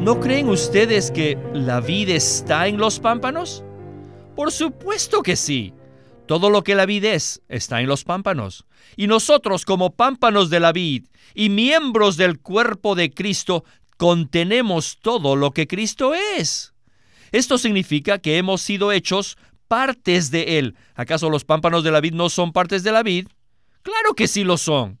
¿No 0.00 0.20
creen 0.20 0.48
ustedes 0.48 1.10
que 1.10 1.36
la 1.52 1.80
vid 1.80 2.10
está 2.10 2.68
en 2.68 2.78
los 2.78 3.00
pámpanos? 3.00 3.64
Por 4.36 4.52
supuesto 4.52 5.22
que 5.22 5.34
sí. 5.34 5.74
Todo 6.26 6.50
lo 6.50 6.62
que 6.62 6.76
la 6.76 6.86
vid 6.86 7.04
es 7.04 7.42
está 7.48 7.80
en 7.80 7.88
los 7.88 8.04
pámpanos. 8.04 8.64
Y 8.96 9.08
nosotros 9.08 9.64
como 9.64 9.96
pámpanos 9.96 10.50
de 10.50 10.60
la 10.60 10.72
vid 10.72 11.06
y 11.34 11.48
miembros 11.48 12.16
del 12.16 12.38
cuerpo 12.38 12.94
de 12.94 13.10
Cristo 13.10 13.64
contenemos 13.96 14.98
todo 15.02 15.34
lo 15.34 15.50
que 15.50 15.66
Cristo 15.66 16.14
es. 16.14 16.74
Esto 17.32 17.58
significa 17.58 18.18
que 18.18 18.38
hemos 18.38 18.62
sido 18.62 18.92
hechos 18.92 19.36
partes 19.66 20.30
de 20.30 20.58
Él. 20.58 20.76
¿Acaso 20.94 21.28
los 21.28 21.44
pámpanos 21.44 21.82
de 21.82 21.90
la 21.90 22.00
vid 22.00 22.14
no 22.14 22.28
son 22.28 22.52
partes 22.52 22.84
de 22.84 22.92
la 22.92 23.02
vid? 23.02 23.26
Claro 23.82 24.14
que 24.14 24.28
sí 24.28 24.44
lo 24.44 24.58
son. 24.58 25.00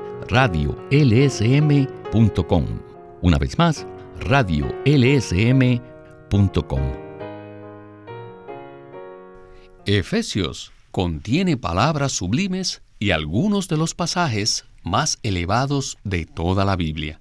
radiolsm.com. 0.29 0.81
Una 3.21 3.37
vez 3.37 3.57
más, 3.57 3.85
radiolsm.com. 4.19 4.71
Efesios 9.85 10.71
contiene 10.91 11.57
palabras 11.57 12.11
sublimes 12.11 12.81
y 12.99 13.11
algunos 13.11 13.67
de 13.67 13.77
los 13.77 13.95
pasajes 13.95 14.65
más 14.83 15.19
elevados 15.23 15.97
de 16.03 16.25
toda 16.25 16.65
la 16.65 16.75
Biblia. 16.75 17.19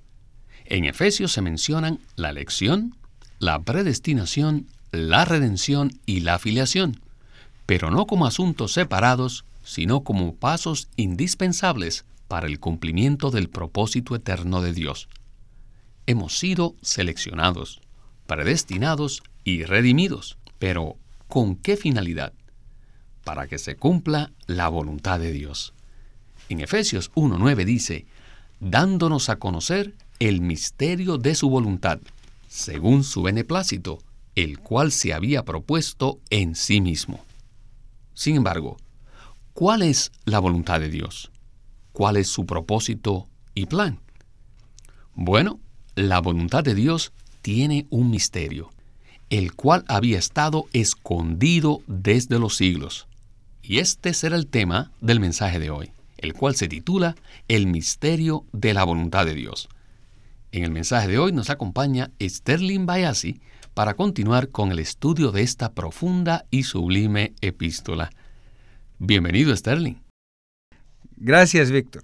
En 0.67 0.85
Efesios 0.85 1.33
se 1.33 1.43
mencionan 1.43 1.99
la 2.17 2.31
elección, 2.31 2.97
la 3.39 3.61
predestinación, 3.63 4.67
la 4.93 5.25
redención 5.25 5.99
y 6.07 6.21
la 6.21 6.35
afiliación, 6.35 7.01
pero 7.67 7.91
no 7.91 8.07
como 8.07 8.27
asuntos 8.27 8.73
separados, 8.73 9.45
sino 9.63 10.05
como 10.05 10.35
pasos 10.35 10.89
indispensables 10.97 12.05
para 12.31 12.47
el 12.47 12.61
cumplimiento 12.61 13.33
del 13.33 13.49
propósito 13.51 14.15
eterno 14.15 14.63
de 14.63 14.73
Dios. 14.73 15.09
Hemos 16.07 16.39
sido 16.39 16.77
seleccionados, 16.81 17.81
predestinados 18.29 19.25
y 19.43 19.65
redimidos, 19.65 20.39
pero 20.61 20.97
¿con 21.27 21.57
qué 21.57 21.77
finalidad? 21.77 22.33
Para 23.25 23.49
que 23.49 23.59
se 23.59 23.75
cumpla 23.75 24.31
la 24.47 24.69
voluntad 24.69 25.19
de 25.19 25.33
Dios. 25.33 25.75
En 26.49 26.61
Efesios 26.61 27.11
1.9 27.15 27.65
dice, 27.65 28.07
dándonos 28.61 29.29
a 29.29 29.41
conocer 29.41 29.97
el 30.21 30.41
misterio 30.41 31.19
de 31.19 31.35
su 31.35 31.51
voluntad, 31.51 31.99
según 32.47 33.03
su 33.03 33.23
beneplácito, 33.23 33.99
el 34.37 34.61
cual 34.61 34.93
se 34.93 35.15
había 35.15 35.45
propuesto 35.45 36.21
en 36.31 36.55
sí 36.55 36.81
mismo. 36.81 37.25
Sin 38.15 38.37
embargo, 38.37 38.77
¿cuál 39.53 39.83
es 39.83 40.13
la 40.27 40.39
voluntad 40.39 40.79
de 40.79 40.91
Dios? 40.91 41.30
Cuál 41.93 42.17
es 42.17 42.29
su 42.29 42.47
propósito 42.47 43.29
y 43.55 43.67
plan. 43.67 43.99
Bueno, 45.15 45.61
la 45.95 46.21
voluntad 46.21 46.65
de 46.65 46.75
Dios 46.75 47.13
tiene 47.43 47.87
un 47.91 48.11
misterio, 48.11 48.71
el 49.29 49.55
cual 49.55 49.85
había 49.89 50.19
estado 50.19 50.67
escondido 50.73 51.83
desde 51.87 52.39
los 52.39 52.57
siglos. 52.57 53.07
Y 53.63 53.79
este 53.79 54.15
será 54.15 54.37
el 54.37 54.47
tema 54.47 54.93
del 55.01 55.21
mensaje 55.21 55.59
de 55.59 55.71
hoy, 55.71 55.93
el 56.19 56.33
cual 56.33 56.55
se 56.55 56.69
titula 56.69 57.17
El 57.49 57.67
misterio 57.67 58.45
de 58.53 58.75
la 58.75 58.85
voluntad 58.85 59.27
de 59.27 59.35
Dios. 59.35 59.69
En 60.53 60.65
el 60.65 60.71
mensaje 60.71 61.09
de 61.09 61.19
hoy 61.19 61.33
nos 61.33 61.51
acompaña 61.51 62.11
Sterling 62.21 62.87
Bayasi 62.87 63.41
para 63.75 63.95
continuar 63.95 64.49
con 64.49 64.73
el 64.73 64.81
estudio 64.81 65.31
de 65.31 65.43
esta 65.43 65.73
profunda 65.73 66.45
y 66.51 66.65
sublime 66.65 67.35
epístola. 67.41 68.11
Bienvenido, 68.99 69.57
Sterling. 69.57 70.10
Gracias, 71.21 71.71
Víctor. 71.71 72.03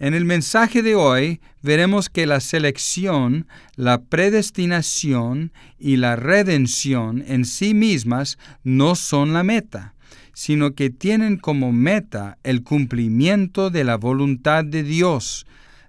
En 0.00 0.12
el 0.12 0.24
mensaje 0.24 0.82
de 0.82 0.96
hoy 0.96 1.40
veremos 1.62 2.08
que 2.08 2.26
la 2.26 2.40
selección, 2.40 3.46
la 3.76 4.02
predestinación 4.02 5.52
y 5.78 5.96
la 5.96 6.16
redención 6.16 7.22
en 7.28 7.44
sí 7.44 7.74
mismas 7.74 8.38
no 8.64 8.96
son 8.96 9.32
la 9.32 9.44
meta, 9.44 9.94
sino 10.32 10.74
que 10.74 10.90
tienen 10.90 11.36
como 11.36 11.70
meta 11.70 12.38
el 12.42 12.64
cumplimiento 12.64 13.70
de 13.70 13.84
la 13.84 13.96
voluntad 13.96 14.64
de 14.64 14.82
Dios, 14.82 15.46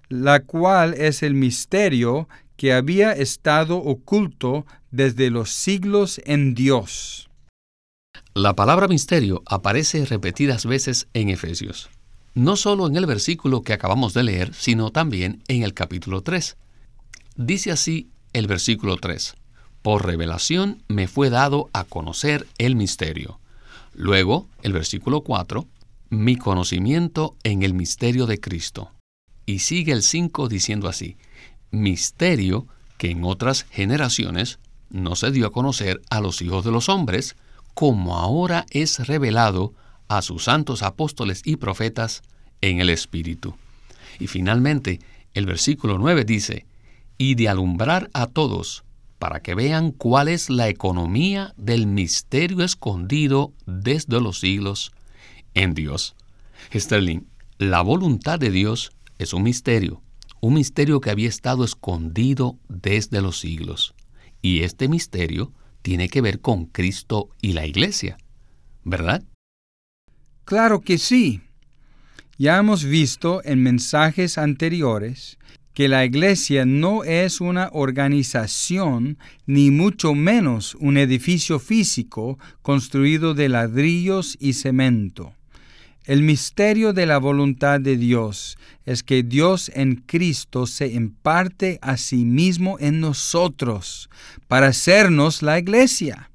la 0.08 0.40
cual 0.40 0.94
es 0.94 1.24
el 1.24 1.34
misterio 1.34 2.28
que 2.56 2.74
había 2.74 3.12
estado 3.12 3.78
oculto 3.78 4.66
desde 4.92 5.30
los 5.30 5.50
siglos 5.50 6.20
en 6.26 6.54
Dios. 6.54 7.28
La 8.34 8.54
palabra 8.54 8.86
misterio 8.86 9.42
aparece 9.46 10.04
repetidas 10.04 10.64
veces 10.64 11.08
en 11.12 11.30
Efesios 11.30 11.90
no 12.34 12.56
solo 12.56 12.86
en 12.86 12.96
el 12.96 13.06
versículo 13.06 13.62
que 13.62 13.72
acabamos 13.72 14.14
de 14.14 14.22
leer, 14.22 14.54
sino 14.54 14.90
también 14.90 15.42
en 15.48 15.62
el 15.62 15.74
capítulo 15.74 16.22
3. 16.22 16.56
Dice 17.36 17.72
así 17.72 18.10
el 18.32 18.46
versículo 18.46 18.96
3, 18.96 19.34
Por 19.82 20.06
revelación 20.06 20.82
me 20.88 21.08
fue 21.08 21.30
dado 21.30 21.68
a 21.72 21.84
conocer 21.84 22.46
el 22.58 22.76
misterio. 22.76 23.38
Luego, 23.94 24.48
el 24.62 24.72
versículo 24.72 25.22
4, 25.22 25.66
Mi 26.08 26.36
conocimiento 26.36 27.36
en 27.42 27.62
el 27.62 27.74
misterio 27.74 28.26
de 28.26 28.40
Cristo. 28.40 28.90
Y 29.44 29.58
sigue 29.58 29.92
el 29.92 30.02
5 30.02 30.48
diciendo 30.48 30.88
así, 30.88 31.16
Misterio 31.70 32.66
que 32.96 33.10
en 33.10 33.24
otras 33.24 33.64
generaciones 33.70 34.58
no 34.88 35.16
se 35.16 35.30
dio 35.30 35.46
a 35.46 35.52
conocer 35.52 36.00
a 36.10 36.20
los 36.20 36.40
hijos 36.42 36.64
de 36.64 36.70
los 36.70 36.88
hombres, 36.88 37.36
como 37.74 38.18
ahora 38.18 38.66
es 38.70 39.06
revelado 39.06 39.74
a 40.08 40.22
sus 40.22 40.44
santos 40.44 40.82
apóstoles 40.82 41.42
y 41.44 41.56
profetas 41.56 42.22
en 42.60 42.80
el 42.80 42.90
Espíritu. 42.90 43.54
Y 44.18 44.26
finalmente, 44.26 45.00
el 45.34 45.46
versículo 45.46 45.98
9 45.98 46.24
dice, 46.24 46.66
y 47.18 47.34
de 47.34 47.48
alumbrar 47.48 48.10
a 48.12 48.26
todos, 48.26 48.84
para 49.18 49.40
que 49.40 49.54
vean 49.54 49.92
cuál 49.92 50.28
es 50.28 50.50
la 50.50 50.68
economía 50.68 51.54
del 51.56 51.86
misterio 51.86 52.64
escondido 52.64 53.52
desde 53.66 54.20
los 54.20 54.40
siglos 54.40 54.92
en 55.54 55.74
Dios. 55.74 56.16
Sterling, 56.74 57.20
la 57.58 57.82
voluntad 57.82 58.40
de 58.40 58.50
Dios 58.50 58.90
es 59.18 59.32
un 59.32 59.44
misterio, 59.44 60.02
un 60.40 60.54
misterio 60.54 61.00
que 61.00 61.10
había 61.10 61.28
estado 61.28 61.62
escondido 61.64 62.58
desde 62.68 63.22
los 63.22 63.38
siglos. 63.38 63.94
Y 64.40 64.62
este 64.62 64.88
misterio 64.88 65.52
tiene 65.82 66.08
que 66.08 66.20
ver 66.20 66.40
con 66.40 66.66
Cristo 66.66 67.28
y 67.40 67.52
la 67.52 67.64
Iglesia, 67.64 68.18
¿verdad? 68.82 69.22
Claro 70.44 70.80
que 70.80 70.98
sí. 70.98 71.40
Ya 72.38 72.58
hemos 72.58 72.84
visto 72.84 73.40
en 73.44 73.62
mensajes 73.62 74.38
anteriores 74.38 75.38
que 75.74 75.88
la 75.88 76.04
iglesia 76.04 76.66
no 76.66 77.04
es 77.04 77.40
una 77.40 77.70
organización 77.72 79.16
ni 79.46 79.70
mucho 79.70 80.14
menos 80.14 80.74
un 80.80 80.98
edificio 80.98 81.58
físico 81.58 82.38
construido 82.60 83.34
de 83.34 83.48
ladrillos 83.48 84.36
y 84.38 84.52
cemento. 84.54 85.34
El 86.04 86.22
misterio 86.22 86.92
de 86.92 87.06
la 87.06 87.18
voluntad 87.18 87.80
de 87.80 87.96
Dios 87.96 88.58
es 88.84 89.04
que 89.04 89.22
Dios 89.22 89.70
en 89.74 89.96
Cristo 89.96 90.66
se 90.66 90.88
imparte 90.88 91.78
a 91.80 91.96
sí 91.96 92.24
mismo 92.24 92.76
en 92.80 93.00
nosotros 93.00 94.10
para 94.48 94.68
hacernos 94.68 95.42
la 95.42 95.60
iglesia. 95.60 96.30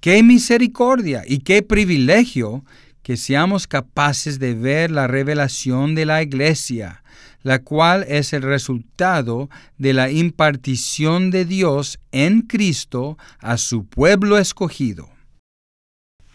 ¡Qué 0.00 0.22
misericordia 0.22 1.22
y 1.26 1.38
qué 1.38 1.62
privilegio 1.62 2.64
que 3.08 3.16
seamos 3.16 3.66
capaces 3.66 4.38
de 4.38 4.52
ver 4.52 4.90
la 4.90 5.06
revelación 5.06 5.94
de 5.94 6.04
la 6.04 6.20
Iglesia, 6.20 7.02
la 7.42 7.60
cual 7.60 8.04
es 8.06 8.34
el 8.34 8.42
resultado 8.42 9.48
de 9.78 9.94
la 9.94 10.10
impartición 10.10 11.30
de 11.30 11.46
Dios 11.46 12.00
en 12.12 12.42
Cristo 12.42 13.16
a 13.38 13.56
su 13.56 13.86
pueblo 13.86 14.36
escogido. 14.36 15.08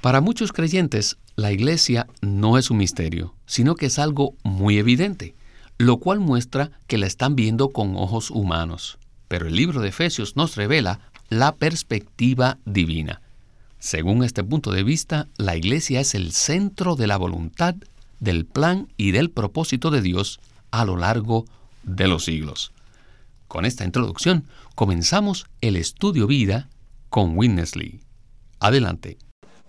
Para 0.01 0.19
muchos 0.19 0.51
creyentes, 0.51 1.17
la 1.35 1.51
Iglesia 1.51 2.07
no 2.21 2.57
es 2.57 2.71
un 2.71 2.77
misterio, 2.77 3.35
sino 3.45 3.75
que 3.75 3.85
es 3.85 3.99
algo 3.99 4.33
muy 4.43 4.79
evidente, 4.79 5.35
lo 5.77 5.97
cual 5.97 6.21
muestra 6.21 6.71
que 6.87 6.97
la 6.97 7.05
están 7.05 7.35
viendo 7.35 7.69
con 7.69 7.95
ojos 7.95 8.31
humanos. 8.31 8.97
Pero 9.27 9.45
el 9.45 9.55
libro 9.55 9.79
de 9.79 9.89
Efesios 9.89 10.35
nos 10.35 10.55
revela 10.55 11.11
la 11.29 11.53
perspectiva 11.53 12.57
divina. 12.65 13.21
Según 13.83 14.23
este 14.23 14.45
punto 14.45 14.71
de 14.71 14.81
vista, 14.81 15.27
la 15.35 15.57
Iglesia 15.57 15.99
es 15.99 16.15
el 16.15 16.31
centro 16.31 16.95
de 16.95 17.05
la 17.05 17.17
voluntad, 17.17 17.75
del 18.21 18.45
plan 18.45 18.87
y 18.95 19.11
del 19.11 19.29
propósito 19.29 19.91
de 19.91 20.01
Dios 20.01 20.39
a 20.71 20.85
lo 20.85 20.95
largo 20.95 21.43
de 21.83 22.07
los 22.07 22.23
siglos. 22.23 22.71
con 23.49 23.65
esta 23.65 23.83
introducción 23.83 24.47
comenzamos 24.73 25.47
el 25.59 25.75
estudio 25.75 26.27
vida 26.27 26.69
con 27.09 27.37
Witness 27.37 27.75
Lee. 27.75 27.99
Adelante. 28.61 29.17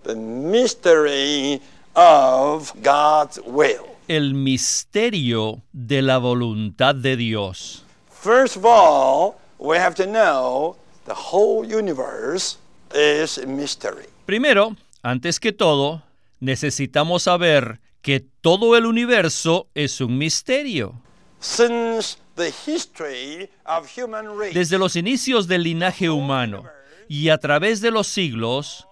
The 0.03 0.15
mystery 0.15 1.61
of 1.93 2.71
God's 2.75 3.41
will. 3.45 3.83
El 4.07 4.33
misterio 4.33 5.61
de 5.73 6.01
la 6.01 6.19
voluntad 6.19 6.95
de 6.95 7.17
Dios. 7.17 7.83
First 8.09 8.55
of 8.55 8.63
all, 8.63 9.35
we 9.59 9.77
have 9.77 9.93
to 9.95 10.05
know 10.05 10.77
the 11.05 11.13
whole 11.13 11.65
universe 11.65 12.57
is 12.93 13.45
mystery. 13.45 14.05
Primero, 14.25 14.75
antes 15.01 15.39
que 15.39 15.51
todo, 15.51 16.03
necesitamos 16.39 17.23
saber 17.23 17.79
que 18.01 18.19
todo 18.19 18.75
el 18.77 18.85
universo 18.85 19.67
es 19.73 20.01
un 20.01 20.17
misterio. 20.17 21.01
Since 21.39 22.17
the 22.35 22.51
history 22.65 23.49
of 23.65 23.87
human 23.95 24.37
race, 24.37 24.53
Desde 24.53 24.77
los 24.77 24.95
inicios 24.95 25.47
del 25.47 25.63
linaje 25.63 26.09
humano 26.09 26.65
y 27.07 27.29
a 27.29 27.37
través 27.37 27.81
de 27.81 27.91
los 27.91 28.07
siglos, 28.07 28.87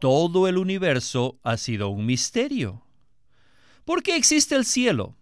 todo 0.00 0.48
el 0.48 0.56
universo 0.56 1.38
ha 1.42 1.56
sido 1.56 1.88
un 1.88 2.06
misterio. 2.06 2.82
¿Por 3.84 4.02
qué 4.02 4.16
existe 4.16 4.54
el 4.54 4.64
cielo? 4.64 5.16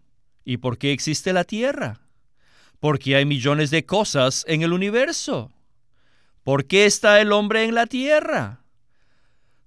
¿Y 0.44 0.58
por 0.58 0.78
qué 0.78 0.92
existe 0.92 1.32
la 1.32 1.44
tierra? 1.44 2.00
¿Por 2.80 2.98
qué 2.98 3.16
hay 3.16 3.24
millones 3.24 3.70
de 3.70 3.84
cosas 3.84 4.44
en 4.46 4.62
el 4.62 4.72
universo? 4.72 5.50
¿Por 6.48 6.64
qué 6.64 6.86
está 6.86 7.20
el 7.20 7.32
hombre 7.32 7.64
en 7.64 7.74
la 7.74 7.84
tierra? 7.84 8.62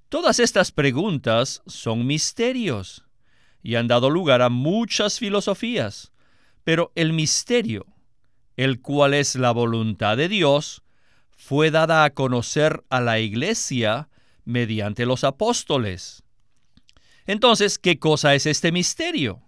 Todas 0.10 0.40
estas 0.40 0.72
preguntas 0.72 1.62
son 1.68 2.08
misterios 2.08 3.06
y 3.62 3.76
han 3.76 3.88
dado 3.88 4.10
lugar 4.10 4.42
a 4.42 4.50
muchas 4.50 5.20
filosofías, 5.20 6.12
pero 6.64 6.92
el 6.96 7.14
misterio, 7.14 7.86
el 8.58 8.82
cual 8.82 9.14
es 9.14 9.36
la 9.36 9.52
voluntad 9.52 10.18
de 10.18 10.28
Dios, 10.28 10.82
fue 11.30 11.70
dada 11.70 12.04
a 12.04 12.16
conocer 12.16 12.84
a 12.90 13.00
la 13.00 13.20
iglesia 13.20 14.10
mediante 14.44 15.06
los 15.06 15.24
apóstoles. 15.24 16.24
Entonces, 17.28 17.78
¿qué 17.78 18.00
cosa 18.00 18.34
es 18.34 18.48
este 18.48 18.72
misterio? 18.72 19.44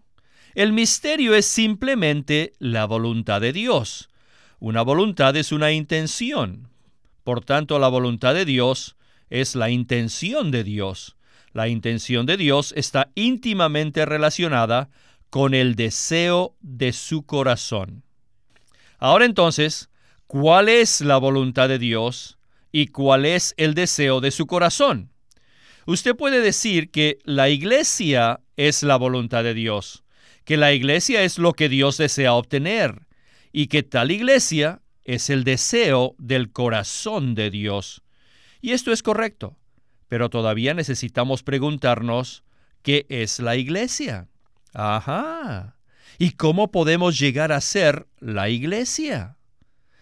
El 0.53 0.71
misterio 0.71 1.33
es 1.33 1.47
simplemente 1.47 2.53
la 2.59 2.85
voluntad 2.85 3.41
de 3.41 3.53
Dios. 3.53 4.12
Una 4.59 4.83
voluntad 4.83 5.35
es 5.35 5.51
una 5.51 5.71
intención. 5.71 6.69
Por 7.23 7.43
tanto, 7.43 7.79
la 7.79 7.87
voluntad 7.87 8.33
de 8.33 8.45
Dios 8.45 8.95
es 9.29 9.55
la 9.55 9.69
intención 9.69 10.51
de 10.51 10.63
Dios. 10.63 11.15
La 11.53 11.67
intención 11.67 12.25
de 12.25 12.37
Dios 12.37 12.73
está 12.75 13.11
íntimamente 13.15 14.05
relacionada 14.05 14.89
con 15.29 15.53
el 15.53 15.75
deseo 15.75 16.55
de 16.61 16.93
su 16.93 17.23
corazón. 17.23 18.03
Ahora 18.99 19.25
entonces, 19.25 19.89
¿cuál 20.27 20.69
es 20.69 21.01
la 21.01 21.17
voluntad 21.17 21.69
de 21.69 21.79
Dios 21.79 22.37
y 22.71 22.87
cuál 22.87 23.25
es 23.25 23.55
el 23.57 23.73
deseo 23.73 24.21
de 24.21 24.29
su 24.29 24.45
corazón? 24.45 25.09
Usted 25.87 26.15
puede 26.15 26.39
decir 26.39 26.91
que 26.91 27.17
la 27.23 27.49
iglesia 27.49 28.41
es 28.55 28.83
la 28.83 28.95
voluntad 28.95 29.43
de 29.43 29.55
Dios, 29.55 30.03
que 30.45 30.55
la 30.55 30.71
iglesia 30.71 31.23
es 31.23 31.39
lo 31.39 31.53
que 31.53 31.67
Dios 31.67 31.97
desea 31.97 32.33
obtener 32.33 33.07
y 33.51 33.67
que 33.67 33.81
tal 33.81 34.11
iglesia 34.11 34.82
es 35.05 35.29
el 35.29 35.44
deseo 35.44 36.15
del 36.17 36.51
corazón 36.51 37.35
de 37.35 37.50
Dios. 37.50 38.03
Y 38.61 38.71
esto 38.71 38.91
es 38.91 39.03
correcto, 39.03 39.57
pero 40.07 40.29
todavía 40.29 40.73
necesitamos 40.73 41.44
preguntarnos, 41.44 42.44
¿qué 42.81 43.05
es 43.09 43.39
la 43.39 43.55
iglesia? 43.55 44.29
Ajá. 44.73 45.77
¿Y 46.17 46.31
cómo 46.31 46.71
podemos 46.71 47.19
llegar 47.19 47.51
a 47.51 47.61
ser 47.61 48.07
la 48.19 48.50
iglesia? 48.50 49.38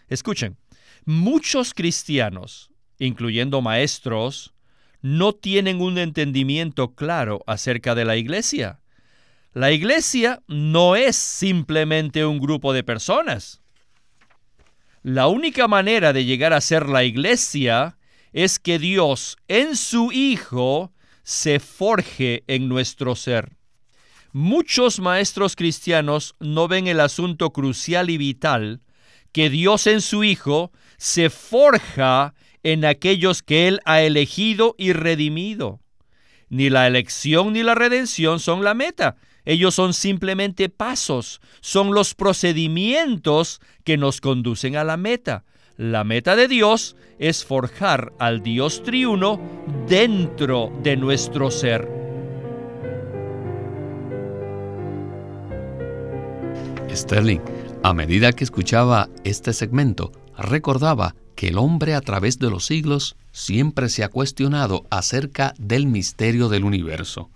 Escuchen, 0.07 0.57
muchos 1.05 1.73
cristianos, 1.73 2.69
incluyendo 2.99 3.61
maestros, 3.61 4.53
no 5.01 5.33
tienen 5.33 5.81
un 5.81 5.97
entendimiento 5.97 6.93
claro 6.93 7.43
acerca 7.47 7.95
de 7.95 8.05
la 8.05 8.17
iglesia. 8.17 8.79
La 9.53 9.71
iglesia 9.71 10.43
no 10.47 10.95
es 10.95 11.15
simplemente 11.15 12.25
un 12.25 12.39
grupo 12.39 12.71
de 12.73 12.83
personas. 12.83 13.60
La 15.03 15.27
única 15.27 15.67
manera 15.67 16.13
de 16.13 16.25
llegar 16.25 16.53
a 16.53 16.61
ser 16.61 16.87
la 16.87 17.03
iglesia 17.03 17.97
es 18.33 18.59
que 18.59 18.77
Dios 18.77 19.37
en 19.47 19.75
su 19.75 20.11
Hijo 20.11 20.93
se 21.23 21.59
forje 21.59 22.43
en 22.45 22.69
nuestro 22.69 23.15
ser. 23.15 23.57
Muchos 24.31 24.99
maestros 24.99 25.55
cristianos 25.55 26.35
no 26.39 26.67
ven 26.67 26.85
el 26.85 26.99
asunto 26.99 27.51
crucial 27.51 28.11
y 28.11 28.17
vital 28.17 28.81
que 29.31 29.49
Dios 29.49 29.87
en 29.87 30.01
su 30.01 30.23
Hijo 30.23 30.71
se 30.97 31.31
forja 31.31 32.35
en 32.61 32.85
aquellos 32.85 33.41
que 33.41 33.67
Él 33.67 33.79
ha 33.85 34.01
elegido 34.01 34.75
y 34.77 34.93
redimido. 34.93 35.79
Ni 36.49 36.69
la 36.69 36.85
elección 36.85 37.53
ni 37.53 37.63
la 37.63 37.73
redención 37.73 38.39
son 38.39 38.63
la 38.63 38.75
meta. 38.75 39.15
Ellos 39.45 39.75
son 39.75 39.93
simplemente 39.93 40.69
pasos, 40.69 41.41
son 41.61 41.93
los 41.93 42.13
procedimientos 42.13 43.59
que 43.83 43.97
nos 43.97 44.21
conducen 44.21 44.75
a 44.75 44.83
la 44.83 44.97
meta. 44.97 45.43
La 45.77 46.03
meta 46.03 46.35
de 46.35 46.47
Dios 46.47 46.95
es 47.17 47.43
forjar 47.43 48.13
al 48.19 48.43
Dios 48.43 48.83
triuno 48.83 49.39
dentro 49.87 50.71
de 50.83 50.95
nuestro 50.95 51.49
ser. 51.49 51.87
Sterling, 56.93 57.39
a 57.83 57.93
medida 57.93 58.33
que 58.33 58.43
escuchaba 58.43 59.09
este 59.23 59.53
segmento, 59.53 60.11
recordaba 60.37 61.15
que 61.35 61.47
el 61.47 61.57
hombre 61.57 61.95
a 61.95 62.01
través 62.01 62.37
de 62.37 62.49
los 62.49 62.65
siglos 62.65 63.15
siempre 63.31 63.89
se 63.89 64.03
ha 64.03 64.09
cuestionado 64.09 64.85
acerca 64.89 65.53
del 65.57 65.87
misterio 65.87 66.49
del 66.49 66.65
universo. 66.65 67.29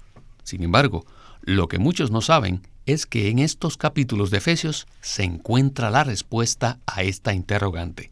Sin 0.44 0.62
embargo, 0.62 1.06
lo 1.46 1.68
que 1.68 1.78
muchos 1.78 2.10
no 2.10 2.22
saben 2.22 2.62
es 2.88 3.06
que 3.06 3.30
en 3.30 3.40
estos 3.40 3.78
capítulos 3.78 4.32
de 4.32 4.38
Efesios 4.38 4.88
se 5.02 5.24
encuentra 5.24 5.92
la 5.92 6.04
respuesta 6.04 6.80
a 6.88 7.04
esta 7.04 7.34
interrogante. 7.34 8.12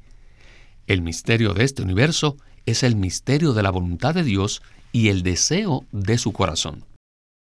El 0.85 1.01
misterio 1.01 1.53
de 1.53 1.63
este 1.63 1.81
universo 1.81 2.37
es 2.67 2.83
el 2.83 2.95
misterio 2.95 3.53
de 3.53 3.63
la 3.63 3.71
voluntad 3.71 4.13
de 4.13 4.23
Dios 4.23 4.61
y 4.91 5.09
el 5.09 5.23
deseo 5.23 5.85
de 5.91 6.17
su 6.19 6.31
corazón. 6.31 6.85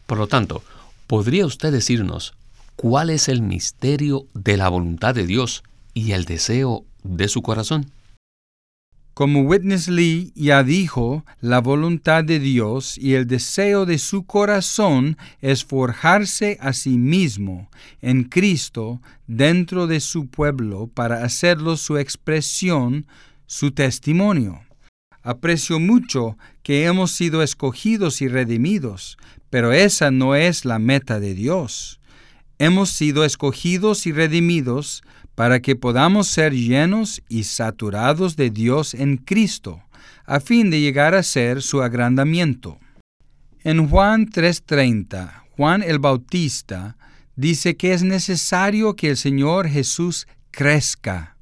Por 0.06 0.18
lo 0.18 0.28
tanto, 0.28 0.62
¿podría 1.06 1.44
usted 1.44 1.72
decirnos 1.72 2.34
cuál 2.76 3.10
es 3.10 3.28
el 3.28 3.42
misterio 3.42 4.26
de 4.32 4.56
la 4.56 4.68
voluntad 4.68 5.14
de 5.14 5.26
Dios 5.26 5.62
y 5.92 6.12
el 6.12 6.24
deseo 6.24 6.84
de 7.02 7.28
su 7.28 7.42
corazón? 7.42 7.90
Como 9.16 9.40
Witness 9.40 9.88
Lee 9.88 10.30
ya 10.34 10.62
dijo, 10.62 11.24
la 11.40 11.62
voluntad 11.62 12.22
de 12.22 12.38
Dios 12.38 12.98
y 12.98 13.14
el 13.14 13.26
deseo 13.26 13.86
de 13.86 13.96
su 13.96 14.26
corazón 14.26 15.16
es 15.40 15.64
forjarse 15.64 16.58
a 16.60 16.74
sí 16.74 16.98
mismo 16.98 17.70
en 18.02 18.24
Cristo 18.24 19.00
dentro 19.26 19.86
de 19.86 20.00
su 20.00 20.26
pueblo 20.26 20.88
para 20.88 21.24
hacerlo 21.24 21.78
su 21.78 21.96
expresión, 21.96 23.06
su 23.46 23.70
testimonio. 23.70 24.60
Aprecio 25.22 25.80
mucho 25.80 26.36
que 26.62 26.84
hemos 26.84 27.10
sido 27.12 27.42
escogidos 27.42 28.20
y 28.20 28.28
redimidos, 28.28 29.16
pero 29.48 29.72
esa 29.72 30.10
no 30.10 30.34
es 30.34 30.66
la 30.66 30.78
meta 30.78 31.20
de 31.20 31.32
Dios. 31.32 32.00
Hemos 32.58 32.90
sido 32.90 33.24
escogidos 33.24 34.06
y 34.06 34.12
redimidos 34.12 35.02
para 35.36 35.60
que 35.60 35.76
podamos 35.76 36.26
ser 36.26 36.54
llenos 36.54 37.22
y 37.28 37.44
saturados 37.44 38.34
de 38.34 38.50
Dios 38.50 38.94
en 38.94 39.18
Cristo, 39.18 39.82
a 40.24 40.40
fin 40.40 40.70
de 40.70 40.80
llegar 40.80 41.14
a 41.14 41.22
ser 41.22 41.62
su 41.62 41.82
agrandamiento. 41.82 42.80
En 43.62 43.88
Juan 43.88 44.26
3:30, 44.28 45.44
Juan 45.56 45.82
el 45.82 45.98
Bautista 45.98 46.96
dice 47.36 47.76
que 47.76 47.92
es 47.92 48.02
necesario 48.02 48.96
que 48.96 49.10
el 49.10 49.16
Señor 49.16 49.68
Jesús 49.68 50.26
crezca. 50.50 51.36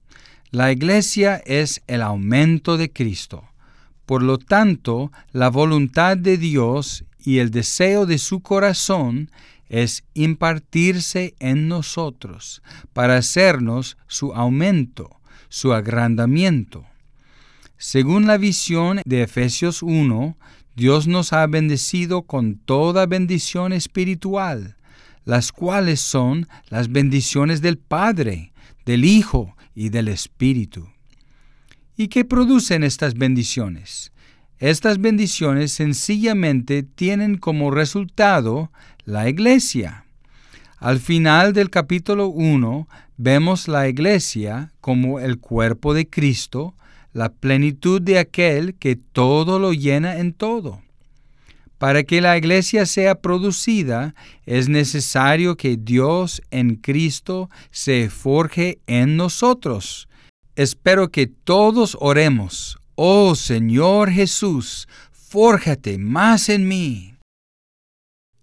La 0.51 0.73
iglesia 0.73 1.41
es 1.47 1.81
el 1.87 2.03
aumento 2.03 2.77
de 2.77 2.91
Cristo. 2.91 3.45
Por 4.07 4.23
lo 4.23 4.39
tanto, 4.39 5.13
la 5.33 5.51
voluntad 5.51 6.17
de 6.17 6.37
Dios 6.37 7.05
y 7.25 7.39
el 7.39 7.51
deseo 7.51 8.07
de 8.07 8.19
su 8.19 8.41
corazón 8.41 9.31
es 9.69 10.05
impartirse 10.15 11.35
en 11.39 11.69
nosotros 11.69 12.63
para 12.93 13.17
hacernos 13.17 13.97
su 14.07 14.33
aumento, 14.35 15.21
su 15.49 15.73
agrandamiento. 15.73 16.85
Según 17.77 18.27
la 18.27 18.39
visión 18.39 19.01
de 19.05 19.23
Efesios 19.23 19.83
1, 19.83 20.37
Dios 20.77 21.07
nos 21.07 21.33
ha 21.33 21.47
bendecido 21.47 22.23
con 22.23 22.57
toda 22.57 23.07
bendición 23.07 23.73
espiritual, 23.73 24.77
las 25.25 25.53
cuales 25.53 26.01
son 26.01 26.49
las 26.69 26.91
bendiciones 26.91 27.61
del 27.61 27.79
Padre, 27.79 28.53
del 28.85 29.05
Hijo 29.05 29.57
y 29.75 29.91
del 29.91 30.09
Espíritu. 30.09 30.89
¿Y 31.97 32.09
qué 32.09 32.25
producen 32.25 32.83
estas 32.83 33.15
bendiciones? 33.15 34.13
Estas 34.59 34.99
bendiciones 34.99 35.73
sencillamente 35.73 36.83
tienen 36.83 37.39
como 37.39 37.71
resultado 37.71 38.73
la 39.05 39.29
iglesia. 39.29 40.05
Al 40.79 40.99
final 40.99 41.53
del 41.53 41.71
capítulo 41.71 42.29
1 42.29 42.89
vemos 43.17 43.69
la 43.69 43.89
iglesia 43.89 44.73
como 44.81 45.21
el 45.21 45.39
cuerpo 45.39 45.95
de 45.95 46.09
Cristo, 46.09 46.75
la 47.13 47.31
plenitud 47.31 48.03
de 48.03 48.19
aquel 48.19 48.75
que 48.75 48.97
todo 48.97 49.59
lo 49.59 49.73
llena 49.73 50.17
en 50.19 50.33
todo. 50.33 50.81
Para 51.79 52.03
que 52.03 52.21
la 52.21 52.37
iglesia 52.37 52.87
sea 52.87 53.17
producida, 53.17 54.15
es 54.47 54.69
necesario 54.69 55.57
que 55.57 55.77
Dios 55.77 56.43
en 56.51 56.77
Cristo 56.77 57.51
se 57.71 58.09
forje 58.11 58.79
en 58.87 59.17
nosotros. 59.17 60.09
Espero 60.57 61.11
que 61.11 61.27
todos 61.27 61.97
oremos, 62.01 62.79
oh 62.95 63.35
Señor 63.35 64.11
Jesús, 64.11 64.89
fórjate 65.13 65.99
más 65.99 66.49
en 66.49 66.69
mí. 66.69 67.14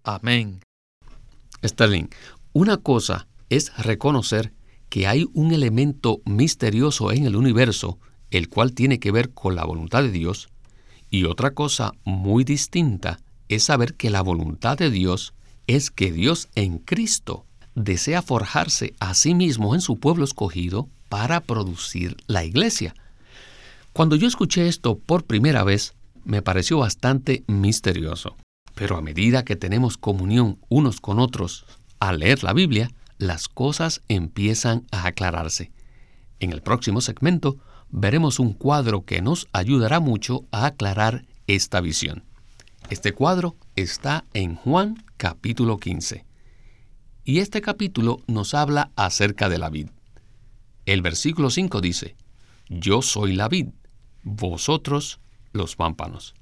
Amén. 0.03 0.61
Sterling, 1.63 2.07
una 2.53 2.77
cosa 2.77 3.27
es 3.49 3.75
reconocer 3.77 4.53
que 4.89 5.07
hay 5.07 5.25
un 5.33 5.53
elemento 5.53 6.21
misterioso 6.25 7.11
en 7.11 7.25
el 7.25 7.35
universo, 7.35 7.99
el 8.29 8.49
cual 8.49 8.73
tiene 8.73 8.99
que 8.99 9.11
ver 9.11 9.31
con 9.31 9.55
la 9.55 9.63
voluntad 9.63 10.03
de 10.03 10.11
Dios, 10.11 10.49
y 11.09 11.25
otra 11.25 11.53
cosa 11.53 11.91
muy 12.03 12.43
distinta 12.43 13.19
es 13.47 13.63
saber 13.63 13.95
que 13.95 14.09
la 14.09 14.21
voluntad 14.21 14.77
de 14.77 14.89
Dios 14.89 15.33
es 15.67 15.91
que 15.91 16.11
Dios 16.11 16.49
en 16.55 16.79
Cristo 16.79 17.45
desea 17.75 18.21
forjarse 18.21 18.93
a 18.99 19.13
sí 19.13 19.35
mismo 19.35 19.75
en 19.75 19.81
su 19.81 19.99
pueblo 19.99 20.23
escogido 20.23 20.89
para 21.09 21.41
producir 21.41 22.17
la 22.27 22.43
iglesia. 22.43 22.95
Cuando 23.93 24.15
yo 24.15 24.27
escuché 24.27 24.67
esto 24.67 24.97
por 24.97 25.25
primera 25.25 25.63
vez, 25.63 25.93
me 26.23 26.41
pareció 26.41 26.77
bastante 26.77 27.43
misterioso. 27.47 28.35
Pero 28.81 28.97
a 28.97 29.01
medida 29.03 29.45
que 29.45 29.55
tenemos 29.55 29.95
comunión 29.95 30.57
unos 30.67 31.01
con 31.01 31.19
otros 31.19 31.67
al 31.99 32.17
leer 32.17 32.43
la 32.43 32.51
Biblia, 32.51 32.89
las 33.19 33.47
cosas 33.47 34.01
empiezan 34.07 34.87
a 34.89 35.05
aclararse. 35.05 35.71
En 36.39 36.51
el 36.51 36.63
próximo 36.63 36.99
segmento 36.99 37.59
veremos 37.91 38.39
un 38.39 38.53
cuadro 38.53 39.05
que 39.05 39.21
nos 39.21 39.47
ayudará 39.53 39.99
mucho 39.99 40.45
a 40.49 40.65
aclarar 40.65 41.27
esta 41.45 41.79
visión. 41.79 42.23
Este 42.89 43.13
cuadro 43.13 43.55
está 43.75 44.25
en 44.33 44.55
Juan 44.55 45.05
capítulo 45.17 45.77
15. 45.77 46.25
Y 47.23 47.37
este 47.37 47.61
capítulo 47.61 48.23
nos 48.25 48.55
habla 48.55 48.89
acerca 48.95 49.47
de 49.47 49.59
la 49.59 49.69
vid. 49.69 49.89
El 50.87 51.03
versículo 51.03 51.51
5 51.51 51.81
dice, 51.81 52.15
Yo 52.67 53.03
soy 53.03 53.33
la 53.33 53.47
vid, 53.47 53.67
vosotros 54.23 55.19
los 55.53 55.75
pámpanos. 55.75 56.33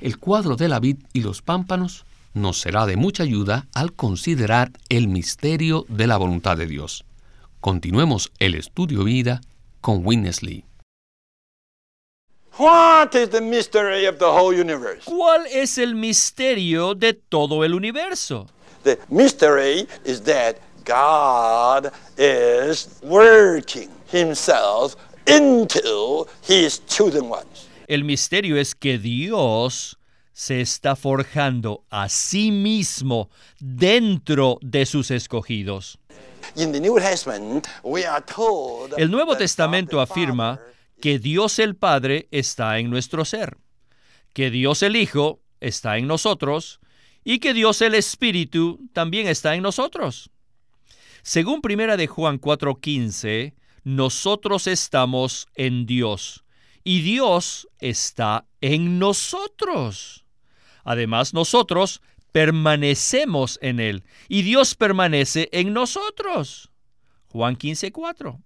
El 0.00 0.18
cuadro 0.18 0.56
de 0.56 0.68
la 0.68 0.80
vid 0.80 0.98
y 1.12 1.20
los 1.20 1.42
pámpanos 1.42 2.04
nos 2.34 2.60
será 2.60 2.86
de 2.86 2.96
mucha 2.96 3.22
ayuda 3.22 3.66
al 3.74 3.92
considerar 3.92 4.72
el 4.88 5.08
misterio 5.08 5.86
de 5.88 6.06
la 6.06 6.16
voluntad 6.16 6.56
de 6.56 6.66
Dios. 6.66 7.04
Continuemos 7.60 8.32
el 8.38 8.54
estudio 8.54 9.04
vida 9.04 9.40
con 9.80 10.04
Witness 10.04 10.42
Lee. 10.42 10.64
What 12.58 13.14
is 13.14 13.30
the 13.30 13.40
mystery 13.40 14.06
of 14.06 14.18
the 14.18 14.26
whole 14.26 14.54
universe? 14.54 15.02
¿Cuál 15.06 15.46
es 15.46 15.76
el 15.78 15.94
misterio 15.94 16.94
de 16.94 17.14
todo 17.14 17.64
el 17.64 17.74
universo? 17.74 18.46
The 18.84 18.98
mystery 19.08 19.88
is 20.04 20.20
that 20.22 20.56
God 20.84 21.90
is 22.16 23.00
working 23.02 23.88
himself 24.12 24.94
into 25.26 26.26
his 26.42 26.80
chosen 26.86 27.28
ones. 27.28 27.66
El 27.86 28.04
misterio 28.04 28.56
es 28.56 28.74
que 28.74 28.98
Dios 28.98 29.98
se 30.32 30.60
está 30.60 30.96
forjando 30.96 31.84
a 31.90 32.08
sí 32.08 32.50
mismo 32.50 33.30
dentro 33.60 34.58
de 34.62 34.86
sus 34.86 35.10
escogidos. 35.10 35.98
El 38.96 39.10
Nuevo 39.10 39.36
Testamento 39.36 40.00
afirma 40.00 40.60
que 41.00 41.18
Dios 41.18 41.58
el 41.58 41.76
Padre 41.76 42.28
está 42.30 42.78
en 42.78 42.90
nuestro 42.90 43.24
ser, 43.24 43.58
que 44.32 44.50
Dios 44.50 44.82
el 44.82 44.96
Hijo 44.96 45.40
está 45.60 45.98
en 45.98 46.06
nosotros 46.06 46.80
y 47.22 47.38
que 47.38 47.54
Dios 47.54 47.82
el 47.82 47.94
Espíritu 47.94 48.80
también 48.92 49.28
está 49.28 49.54
en 49.54 49.62
nosotros. 49.62 50.30
Según 51.22 51.60
Primera 51.62 51.96
de 51.96 52.06
Juan 52.06 52.38
4:15, 52.38 53.54
nosotros 53.84 54.66
estamos 54.66 55.48
en 55.54 55.86
Dios 55.86 56.43
y 56.84 57.00
Dios 57.00 57.66
está 57.80 58.46
en 58.60 58.98
nosotros. 58.98 60.24
Además, 60.84 61.32
nosotros 61.32 62.02
permanecemos 62.30 63.58
en 63.62 63.80
Él 63.80 64.04
y 64.28 64.42
Dios 64.42 64.74
permanece 64.74 65.48
en 65.52 65.72
nosotros. 65.72 66.70
Juan 67.28 67.56
15:4. 67.56 68.40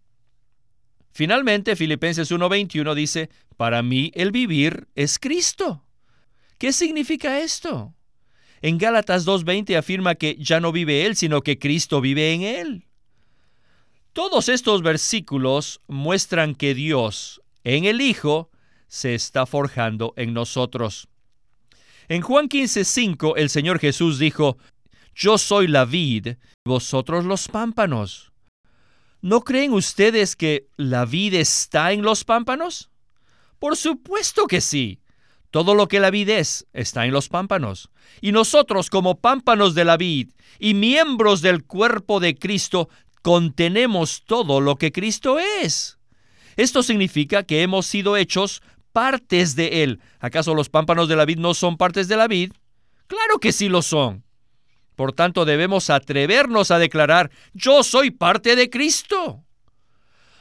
Finalmente, 1.11 1.75
Filipenses 1.75 2.31
1:21 2.31 2.95
dice, 2.95 3.29
para 3.57 3.83
mí 3.83 4.13
el 4.15 4.31
vivir 4.31 4.89
es 4.95 5.19
Cristo. 5.19 5.85
¿Qué 6.59 6.73
significa 6.73 7.41
esto? 7.41 7.95
En 8.63 8.79
Gálatas 8.79 9.25
2:20 9.25 9.77
afirma 9.77 10.15
que 10.15 10.37
ya 10.39 10.61
no 10.61 10.71
vive 10.71 11.07
Él, 11.07 11.17
sino 11.17 11.43
que 11.43 11.59
Cristo 11.59 12.01
vive 12.01 12.33
en 12.33 12.43
Él. 12.43 12.87
Todos 14.13 14.49
estos 14.49 14.83
versículos 14.83 15.81
muestran 15.87 16.55
que 16.55 16.75
Dios, 16.75 17.41
en 17.77 17.85
el 17.85 18.01
Hijo, 18.01 18.51
se 18.87 19.15
está 19.15 19.45
forjando 19.45 20.15
en 20.17 20.33
nosotros. 20.33 21.09
En 22.09 22.23
Juan 22.23 22.49
15:5 22.49 23.35
el 23.37 23.51
Señor 23.51 23.79
Jesús 23.79 24.19
dijo, 24.19 24.57
Yo 25.15 25.37
soy 25.37 25.67
la 25.67 25.85
vid, 25.85 26.37
vosotros 26.65 27.27
los 27.27 27.49
pámpanos. 27.49 28.33
¿No 29.21 29.43
creen 29.43 29.75
ustedes 29.75 30.35
que 30.35 30.69
la 30.79 31.05
vid 31.05 31.35
está 31.35 31.93
en 31.93 32.01
los 32.01 32.25
pámpanos? 32.25 32.91
Por 33.59 33.77
supuesto 33.77 34.47
que 34.47 34.63
sí. 34.63 35.01
Todo 35.51 35.75
lo 35.75 35.89
que 35.89 36.01
la 36.01 36.11
vid 36.11 36.31
es 36.31 36.67
está 36.73 37.05
en 37.05 37.13
los 37.13 37.29
pámpanos. 37.29 37.91
Y 38.23 38.33
nosotros 38.33 38.89
como 38.89 39.21
pámpanos 39.21 39.75
de 39.75 39.85
la 39.85 39.99
vid 39.99 40.31
y 40.59 40.73
miembros 40.73 41.43
del 41.43 41.65
cuerpo 41.65 42.19
de 42.19 42.35
Cristo 42.35 42.89
contenemos 43.21 44.23
todo 44.25 44.63
lo 44.63 44.77
que 44.77 44.91
Cristo 44.91 45.39
es. 45.39 45.98
Esto 46.59 46.83
significa 46.83 47.45
que 47.45 47.63
hemos 47.63 47.87
sido 47.87 48.17
hechos 48.17 48.63
partes 48.93 49.55
de 49.55 49.85
Él. 49.85 50.01
¿Acaso 50.19 50.57
los 50.57 50.69
pámpanos 50.69 51.09
de 51.09 51.15
la 51.15 51.25
vid 51.25 51.39
no 51.39 51.55
son 51.55 51.77
partes 51.77 52.09
de 52.09 52.17
la 52.17 52.27
vid? 52.27 52.53
Claro 53.07 53.39
que 53.39 53.53
sí 53.53 53.69
lo 53.69 53.81
son. 53.81 54.25
Por 54.97 55.13
tanto, 55.13 55.45
debemos 55.45 55.89
atrevernos 55.89 56.73
a 56.73 56.81
declarar, 56.81 57.31
yo 57.55 57.85
soy 57.85 58.11
parte 58.11 58.57
de 58.57 58.69
Cristo. 58.71 59.45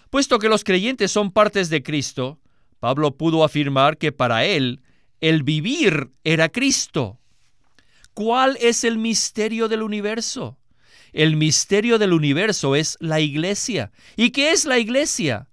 Puesto 0.09 0.39
que 0.39 0.49
los 0.49 0.63
creyentes 0.63 1.11
son 1.11 1.31
partes 1.31 1.69
de 1.69 1.83
Cristo, 1.83 2.39
Pablo 2.79 3.15
pudo 3.15 3.43
afirmar 3.43 3.99
que 3.99 4.11
para 4.11 4.43
él 4.43 4.81
el 5.21 5.43
vivir 5.43 6.09
era 6.23 6.49
Cristo. 6.49 7.19
¿Cuál 8.15 8.57
es 8.59 8.83
el 8.83 8.97
misterio 8.97 9.67
del 9.67 9.83
universo? 9.83 10.57
El 11.13 11.35
misterio 11.35 11.99
del 11.99 12.13
universo 12.13 12.75
es 12.75 12.97
la 12.99 13.19
iglesia. 13.19 13.91
¿Y 14.15 14.31
qué 14.31 14.51
es 14.51 14.65
la 14.65 14.79
iglesia? 14.79 15.47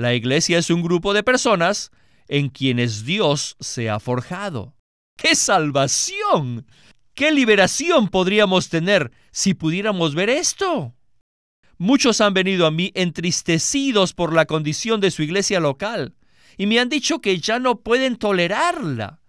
La 0.00 0.14
iglesia 0.14 0.56
es 0.56 0.70
un 0.70 0.80
grupo 0.80 1.12
de 1.12 1.22
personas 1.22 1.90
en 2.26 2.48
quienes 2.48 3.04
Dios 3.04 3.58
se 3.60 3.90
ha 3.90 4.00
forjado. 4.00 4.74
¡Qué 5.18 5.34
salvación! 5.34 6.64
¿Qué 7.12 7.30
liberación 7.32 8.08
podríamos 8.08 8.70
tener 8.70 9.12
si 9.30 9.52
pudiéramos 9.52 10.14
ver 10.14 10.30
esto? 10.30 10.94
Muchos 11.76 12.22
han 12.22 12.32
venido 12.32 12.64
a 12.64 12.70
mí 12.70 12.92
entristecidos 12.94 14.14
por 14.14 14.32
la 14.32 14.46
condición 14.46 15.02
de 15.02 15.10
su 15.10 15.22
iglesia 15.22 15.60
local 15.60 16.14
y 16.56 16.64
me 16.64 16.80
han 16.80 16.88
dicho 16.88 17.20
que 17.20 17.38
ya 17.38 17.58
no 17.58 17.80
pueden 17.80 18.16
tolerarla. 18.16 19.20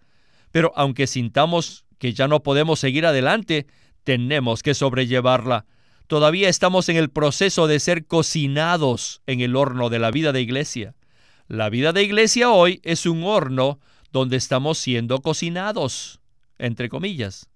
Pero 0.51 0.71
aunque 0.77 1.05
sintamos 1.05 1.83
que 1.97 2.13
ya 2.13 2.29
no 2.29 2.43
podemos 2.43 2.79
seguir 2.79 3.05
adelante, 3.05 3.67
tenemos 4.05 4.63
que 4.63 4.73
sobrellevarla. 4.73 5.65
Todavía 6.11 6.49
estamos 6.49 6.89
en 6.89 6.97
el 6.97 7.09
proceso 7.09 7.67
de 7.67 7.79
ser 7.79 8.05
cocinados 8.05 9.21
en 9.27 9.39
el 9.39 9.55
horno 9.55 9.89
de 9.89 9.97
la 9.97 10.11
vida 10.11 10.33
de 10.33 10.41
iglesia. 10.41 10.93
La 11.47 11.69
vida 11.69 11.93
de 11.93 12.03
iglesia 12.03 12.49
hoy 12.49 12.81
es 12.83 13.05
un 13.05 13.23
horno 13.23 13.79
donde 14.11 14.35
estamos 14.35 14.77
siendo 14.77 15.21
cocinados, 15.21 16.19
entre 16.57 16.89
comillas. 16.89 17.49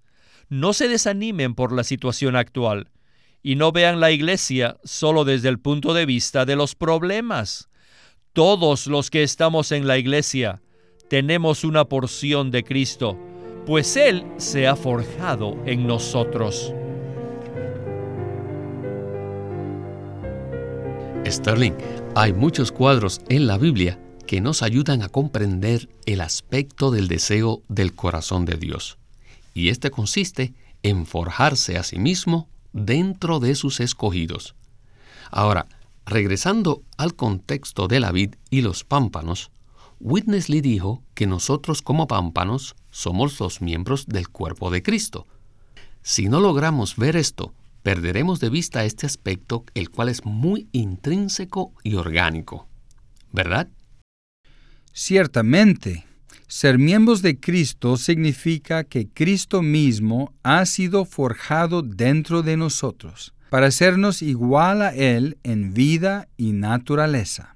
No 0.48 0.72
se 0.72 0.88
desanimen 0.88 1.54
por 1.54 1.74
la 1.74 1.84
situación 1.84 2.38
actual 2.38 2.92
y 3.44 3.56
no 3.56 3.74
vean 3.74 4.00
la 4.00 4.12
iglesia 4.12 4.78
solo 4.86 5.26
desde 5.26 5.50
el 5.50 5.60
punto 5.60 5.94
de 5.94 6.06
vista 6.06 6.46
de 6.46 6.56
los 6.56 6.76
problemas. 6.76 7.68
Todos 8.32 8.88
los 8.88 9.10
que 9.10 9.24
estamos 9.24 9.74
en 9.74 9.86
la 9.86 9.98
iglesia 9.98 10.62
tenemos 11.10 11.66
una 11.66 11.84
porción 11.84 12.52
de 12.52 12.64
Cristo, 12.64 13.20
pues 13.66 13.98
Él 13.98 14.26
se 14.38 14.66
ha 14.66 14.78
forjado 14.78 15.62
en 15.66 15.86
nosotros. 15.86 16.74
Sterling, 21.26 21.74
hay 22.16 22.34
muchos 22.34 22.72
cuadros 22.72 23.22
en 23.30 23.48
la 23.48 23.58
Biblia 23.58 24.00
que 24.28 24.42
nos 24.42 24.62
ayudan 24.62 25.02
a 25.02 25.10
comprender 25.10 25.90
el 26.06 26.22
aspecto 26.22 26.92
del 26.92 27.08
deseo 27.08 27.62
del 27.68 27.94
corazón 27.94 28.46
de 28.46 28.58
Dios. 28.58 28.98
Y 29.54 29.70
este 29.70 29.92
consiste 29.92 30.54
en 30.84 31.06
forjarse 31.06 31.78
a 31.78 31.84
sí 31.84 32.00
mismo 32.00 32.48
dentro 32.74 33.40
de 33.40 33.56
sus 33.56 33.80
escogidos. 33.80 34.56
Ahora, 35.32 35.68
Regresando 36.06 36.84
al 36.98 37.16
contexto 37.16 37.88
de 37.88 38.00
la 38.00 38.12
vid 38.12 38.36
y 38.52 38.62
los 38.62 38.84
pámpanos, 38.84 39.50
Witness 40.00 40.50
Lee 40.50 40.62
dijo 40.62 41.02
que 41.16 41.26
nosotros 41.26 41.82
como 41.82 42.08
pámpanos 42.08 42.76
somos 42.92 43.40
los 43.40 43.60
miembros 43.60 44.06
del 44.06 44.30
cuerpo 44.30 44.70
de 44.70 44.84
Cristo. 44.84 45.26
Si 46.04 46.28
no 46.28 46.42
logramos 46.42 46.96
ver 46.96 47.16
esto, 47.16 47.54
perderemos 47.86 48.40
de 48.40 48.50
vista 48.50 48.84
este 48.84 49.06
aspecto, 49.06 49.64
el 49.76 49.92
cual 49.92 50.10
es 50.10 50.26
muy 50.26 50.68
intrínseco 50.72 51.72
y 51.84 51.94
orgánico. 51.94 52.68
¿Verdad? 53.32 53.68
Ciertamente, 54.92 56.04
ser 56.48 56.80
miembros 56.80 57.22
de 57.22 57.40
Cristo 57.40 57.98
significa 57.98 58.86
que 58.86 59.08
Cristo 59.08 59.62
mismo 59.62 60.34
ha 60.42 60.66
sido 60.66 61.06
forjado 61.06 61.84
dentro 61.84 62.42
de 62.42 62.58
nosotros, 62.58 63.36
para 63.52 63.68
hacernos 63.68 64.24
igual 64.24 64.82
a 64.82 64.90
Él 64.90 65.38
en 65.44 65.76
vida 65.76 66.28
y 66.38 66.54
naturaleza. 66.54 67.56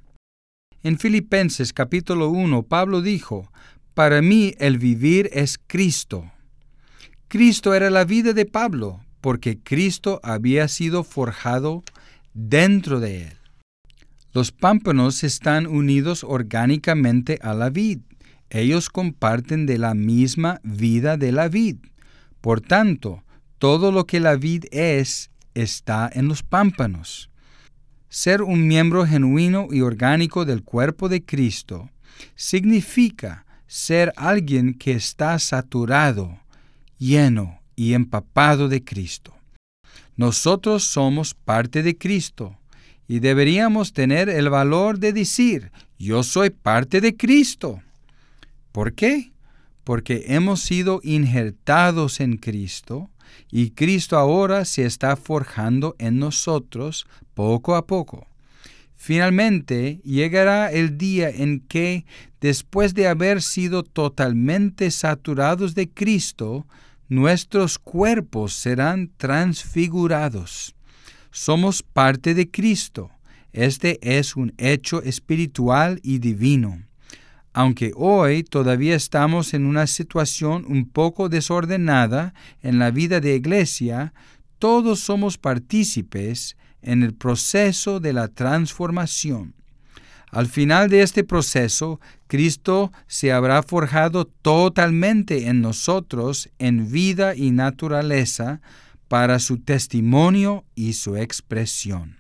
En 0.83 0.99
Filipenses 0.99 1.73
capítulo 1.73 2.29
1, 2.29 2.61
Pablo 2.67 3.01
dijo, 3.01 3.51
Para 3.95 4.21
mí 4.21 4.53
el 4.59 4.77
vivir 4.77 5.27
es 5.33 5.57
Cristo. 5.57 6.31
Cristo 7.27 7.73
era 7.73 7.89
la 7.89 8.05
vida 8.05 8.33
de 8.33 8.45
Pablo, 8.45 9.01
porque 9.21 9.59
Cristo 9.59 10.19
había 10.23 10.67
sido 10.67 11.03
forjado 11.03 11.83
dentro 12.33 12.99
de 12.99 13.23
él. 13.23 13.33
Los 14.31 14.51
pámpanos 14.51 15.23
están 15.23 15.65
unidos 15.65 16.23
orgánicamente 16.23 17.39
a 17.41 17.53
la 17.53 17.69
vid. 17.69 17.99
Ellos 18.49 18.89
comparten 18.89 19.65
de 19.65 19.77
la 19.77 19.93
misma 19.93 20.59
vida 20.63 21.17
de 21.17 21.31
la 21.31 21.49
vid. 21.49 21.77
Por 22.41 22.61
tanto, 22.61 23.23
todo 23.57 23.91
lo 23.91 24.05
que 24.05 24.19
la 24.19 24.35
vid 24.35 24.65
es 24.71 25.31
está 25.53 26.09
en 26.13 26.27
los 26.27 26.43
pámpanos. 26.43 27.29
Ser 28.07 28.41
un 28.41 28.67
miembro 28.67 29.05
genuino 29.05 29.67
y 29.71 29.81
orgánico 29.81 30.45
del 30.45 30.63
cuerpo 30.63 31.09
de 31.09 31.25
Cristo 31.25 31.89
significa 32.35 33.45
ser 33.67 34.13
alguien 34.15 34.73
que 34.73 34.93
está 34.93 35.37
saturado, 35.37 36.39
lleno 36.97 37.58
y 37.79 37.93
empapado 37.93 38.67
de 38.67 38.83
Cristo. 38.83 39.33
Nosotros 40.17 40.83
somos 40.83 41.33
parte 41.33 41.81
de 41.81 41.97
Cristo 41.97 42.57
y 43.07 43.19
deberíamos 43.19 43.93
tener 43.93 44.27
el 44.27 44.49
valor 44.49 44.99
de 44.99 45.13
decir, 45.13 45.71
yo 45.97 46.23
soy 46.23 46.49
parte 46.49 46.99
de 46.99 47.15
Cristo. 47.15 47.81
¿Por 48.73 48.91
qué? 48.95 49.31
Porque 49.85 50.25
hemos 50.27 50.59
sido 50.59 50.99
injertados 51.05 52.19
en 52.19 52.35
Cristo 52.35 53.09
y 53.49 53.69
Cristo 53.69 54.17
ahora 54.17 54.65
se 54.65 54.85
está 54.85 55.15
forjando 55.15 55.95
en 55.99 56.19
nosotros 56.19 57.07
poco 57.33 57.77
a 57.77 57.87
poco. 57.87 58.27
Finalmente 58.97 60.01
llegará 60.03 60.69
el 60.69 60.97
día 60.97 61.29
en 61.29 61.61
que, 61.61 62.05
después 62.41 62.93
de 62.93 63.07
haber 63.07 63.41
sido 63.41 63.83
totalmente 63.83 64.91
saturados 64.91 65.75
de 65.75 65.87
Cristo, 65.89 66.67
nuestros 67.09 67.79
cuerpos 67.79 68.53
serán 68.53 69.11
transfigurados. 69.17 70.75
Somos 71.31 71.81
parte 71.81 72.35
de 72.35 72.49
Cristo. 72.49 73.09
Este 73.51 73.99
es 74.01 74.35
un 74.35 74.53
hecho 74.57 75.01
espiritual 75.01 75.99
y 76.03 76.19
divino. 76.19 76.83
Aunque 77.51 77.91
hoy 77.95 78.43
todavía 78.43 78.95
estamos 78.95 79.55
en 79.55 79.65
una 79.65 79.87
situación 79.87 80.65
un 80.67 80.87
poco 80.87 81.29
desordenada 81.29 82.35
en 82.61 82.77
la 82.77 82.91
vida 82.91 83.19
de 83.19 83.35
iglesia, 83.35 84.13
todos 84.59 84.99
somos 84.99 85.39
partícipes 85.39 86.55
en 86.83 87.01
el 87.01 87.15
proceso 87.15 87.99
de 87.99 88.13
la 88.13 88.27
transformación. 88.27 89.55
Al 90.31 90.47
final 90.47 90.89
de 90.89 91.01
este 91.01 91.23
proceso, 91.23 91.99
Cristo 92.27 92.91
se 93.07 93.31
habrá 93.31 93.63
forjado 93.63 94.25
totalmente 94.25 95.47
en 95.47 95.61
nosotros 95.61 96.49
en 96.59 96.91
vida 96.91 97.35
y 97.35 97.51
naturaleza 97.51 98.61
para 99.07 99.39
su 99.39 99.57
testimonio 99.57 100.65
y 100.75 100.93
su 100.93 101.17
expresión. 101.17 102.17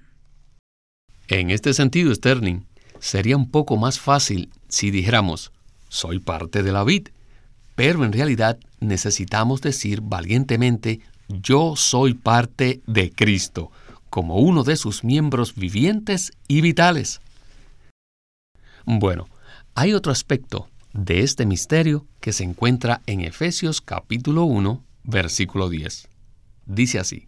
En 1.27 1.51
este 1.51 1.73
sentido, 1.73 2.13
Sterling, 2.13 2.61
sería 2.99 3.37
un 3.37 3.51
poco 3.51 3.77
más 3.77 3.99
fácil 3.99 4.49
si 4.67 4.89
dijéramos, 4.89 5.51
soy 5.87 6.19
parte 6.19 6.63
de 6.63 6.71
la 6.71 6.83
vid, 6.83 7.09
pero 7.75 8.03
en 8.03 8.11
realidad 8.11 8.59
necesitamos 8.79 9.61
decir 9.61 10.01
valientemente, 10.01 11.01
yo 11.27 11.75
soy 11.75 12.15
parte 12.15 12.81
de 12.87 13.11
Cristo, 13.11 13.71
como 14.09 14.37
uno 14.37 14.63
de 14.63 14.75
sus 14.75 15.03
miembros 15.03 15.53
vivientes 15.53 16.31
y 16.47 16.61
vitales. 16.61 17.21
Bueno, 18.91 19.27
hay 19.75 19.93
otro 19.93 20.11
aspecto 20.11 20.67
de 20.93 21.19
este 21.19 21.45
misterio 21.45 22.07
que 22.21 22.33
se 22.33 22.43
encuentra 22.43 23.03
en 23.05 23.21
Efesios 23.21 23.81
capítulo 23.81 24.45
1, 24.45 24.83
versículo 25.03 25.69
10. 25.69 26.07
Dice 26.65 26.97
así, 26.97 27.27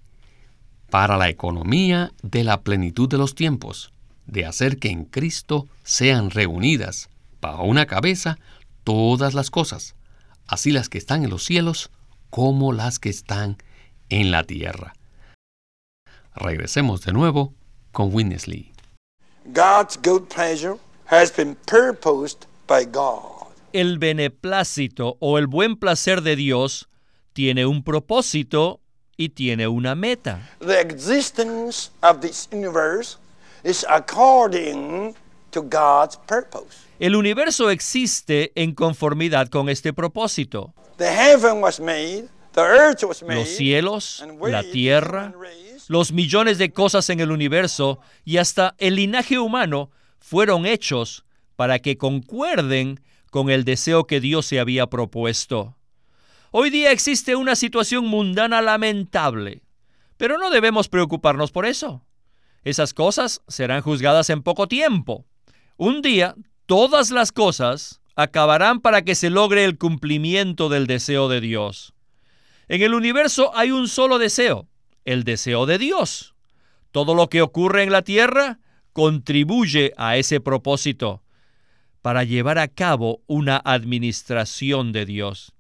para 0.90 1.18
la 1.18 1.30
economía 1.30 2.14
de 2.24 2.44
la 2.44 2.62
plenitud 2.62 3.08
de 3.08 3.20
los 3.20 3.36
tiempos, 3.36 3.94
de 4.26 4.48
hacer 4.48 4.80
que 4.80 4.90
en 4.90 5.06
Cristo 5.06 5.68
sean 5.84 6.32
reunidas 6.32 7.10
bajo 7.42 7.62
una 7.66 7.86
cabeza 7.86 8.40
todas 8.84 9.36
las 9.36 9.52
cosas, 9.52 9.94
así 10.48 10.72
las 10.72 10.90
que 10.90 10.98
están 10.98 11.24
en 11.24 11.30
los 11.30 11.44
cielos 11.44 11.92
como 12.32 12.74
las 12.74 12.98
que 12.98 13.10
están 13.10 13.58
en 14.10 14.32
la 14.32 14.46
tierra. 14.46 14.96
Regresemos 16.34 17.06
de 17.06 17.14
nuevo 17.14 17.54
con 17.92 18.12
Winnesley. 18.12 18.72
God's 19.54 20.00
good 20.04 20.24
pleasure 20.28 20.80
has 21.12 21.30
been 21.30 21.56
purposed 21.68 22.48
by 22.68 22.86
God. 22.86 23.52
El 23.74 24.00
beneplácito 24.00 25.18
o 25.20 25.38
el 25.38 25.48
buen 25.48 25.76
placer 25.76 26.22
de 26.22 26.36
Dios 26.36 26.88
tiene 27.34 27.66
un 27.66 27.84
propósito 27.84 28.80
y 29.18 29.30
tiene 29.30 29.68
una 29.68 29.94
meta. 29.94 30.50
The 30.60 30.80
existence 30.80 31.92
of 32.02 32.22
this 32.22 32.48
universe 32.52 33.18
is 33.64 33.86
according 33.90 35.16
to 35.52 35.62
God's 35.62 36.18
purpose. 36.28 36.88
El 37.00 37.16
universo 37.16 37.70
existe 37.70 38.52
en 38.56 38.74
conformidad 38.74 39.50
con 39.50 39.70
este 39.70 39.94
propósito. 39.94 40.74
The 40.98 41.12
heaven 41.12 41.62
was 41.62 41.80
made, 41.80 42.30
the 42.54 42.62
earth 42.62 43.04
was 43.04 43.22
made, 43.22 43.36
Los 43.36 43.50
cielos, 43.50 44.24
we, 44.40 44.52
la 44.52 44.62
the 44.62 44.72
tierra, 44.72 45.34
los 45.88 46.12
millones 46.12 46.58
de 46.58 46.72
cosas 46.72 47.10
en 47.10 47.20
el 47.20 47.32
universo 47.32 48.00
y 48.24 48.38
hasta 48.38 48.76
el 48.78 48.96
linaje 48.96 49.40
humano 49.40 49.90
fueron 50.22 50.66
hechos 50.66 51.26
para 51.58 51.80
que 51.80 51.98
concuerden 51.98 53.02
con 53.30 53.50
el 53.50 53.66
deseo 53.66 54.06
que 54.06 54.22
Dios 54.22 54.46
se 54.46 54.60
había 54.60 54.88
propuesto. 54.88 55.76
Hoy 56.52 56.70
día 56.70 56.92
existe 56.92 57.36
una 57.36 57.56
situación 57.56 58.06
mundana 58.08 58.62
lamentable, 58.62 59.62
pero 60.18 60.38
no 60.38 60.50
debemos 60.50 60.88
preocuparnos 60.88 61.52
por 61.52 61.66
eso. 61.66 62.06
Esas 62.64 62.94
cosas 62.94 63.42
serán 63.48 63.82
juzgadas 63.82 64.30
en 64.30 64.44
poco 64.44 64.68
tiempo. 64.68 65.26
Un 65.78 66.02
día 66.02 66.36
todas 66.66 67.10
las 67.12 67.32
cosas 67.32 68.02
acabarán 68.16 68.82
para 68.82 69.02
que 69.02 69.16
se 69.16 69.30
logre 69.30 69.64
el 69.64 69.78
cumplimiento 69.78 70.70
del 70.70 70.88
deseo 70.88 71.28
de 71.28 71.42
Dios. 71.42 71.94
En 72.68 72.82
el 72.82 72.94
universo 72.94 73.52
hay 73.56 73.72
un 73.72 73.88
solo 73.88 74.20
deseo, 74.20 74.68
el 75.06 75.24
deseo 75.24 75.66
de 75.66 75.78
Dios. 75.78 76.36
Todo 76.92 77.16
lo 77.16 77.30
que 77.30 77.42
ocurre 77.42 77.84
en 77.84 77.92
la 77.92 78.02
tierra 78.02 78.60
contribuye 78.94 79.94
a 79.98 80.18
ese 80.18 80.40
propósito 80.40 81.22
para 82.02 82.24
llevar 82.24 82.58
a 82.58 82.68
cabo 82.68 83.22
una 83.28 83.62
administración 83.64 84.92
de 84.92 85.06
Dios. 85.06 85.54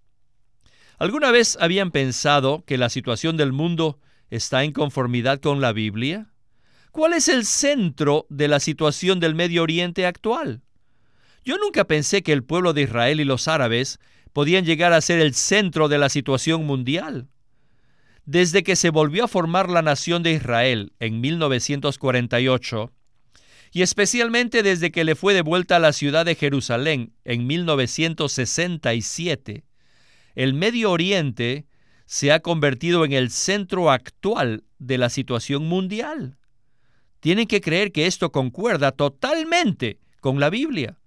¿Alguna 0.98 1.32
vez 1.32 1.58
habían 1.60 1.91
pensado 1.91 2.63
que 2.65 2.78
la 2.78 2.89
situación 2.89 3.38
del 3.38 3.52
mundo 3.52 4.00
está 4.30 4.63
en 4.63 4.72
conformidad 4.72 5.39
con 5.39 5.62
la 5.62 5.74
Biblia? 5.74 6.32
¿Cuál 6.91 7.13
es 7.13 7.28
el 7.28 7.46
centro 7.46 8.26
de 8.30 8.48
la 8.48 8.60
situación 8.60 9.20
del 9.20 9.34
Medio 9.34 9.63
Oriente 9.63 10.06
actual? 10.06 10.62
Yo 11.44 11.58
nunca 11.58 11.86
pensé 11.86 12.22
que 12.22 12.34
el 12.34 12.44
pueblo 12.44 12.74
de 12.74 12.84
Israel 12.84 13.20
y 13.20 13.24
los 13.24 13.48
árabes 13.48 14.00
podían 14.34 14.65
llegar 14.65 14.94
a 14.94 15.02
ser 15.02 15.20
el 15.20 15.34
centro 15.34 15.88
de 15.88 15.98
la 15.98 16.10
situación 16.10 16.65
mundial. 16.65 17.28
Desde 18.26 18.63
que 18.63 18.76
se 18.76 18.91
volvió 18.91 19.26
a 19.26 19.28
formar 19.28 19.70
la 19.70 19.82
nación 19.82 20.22
de 20.22 20.34
Israel 20.34 20.94
en 21.00 21.20
1948, 21.20 22.91
y 23.71 23.81
especialmente 23.84 24.63
desde 24.63 24.91
que 24.91 25.05
le 25.05 25.15
fue 25.15 25.34
devuelta 25.34 25.77
a 25.77 25.79
la 25.79 25.93
ciudad 25.93 26.25
de 26.25 26.36
Jerusalén 26.36 27.13
en 27.23 27.47
1967, 27.47 29.63
el 30.36 30.53
Medio 30.53 30.91
Oriente 30.91 31.65
se 32.05 32.34
ha 32.34 32.41
convertido 32.41 33.05
en 33.05 33.13
el 33.13 33.31
centro 33.31 33.89
actual 33.89 34.65
de 34.77 34.97
la 34.97 35.10
situación 35.10 35.67
mundial. 35.67 36.38
Tienen 37.21 37.47
que 37.47 37.62
creer 37.62 37.93
que 37.93 38.07
esto 38.07 38.34
concuerda 38.34 38.91
totalmente 38.91 39.99
con 40.19 40.41
la 40.41 40.49
Biblia 40.49 40.97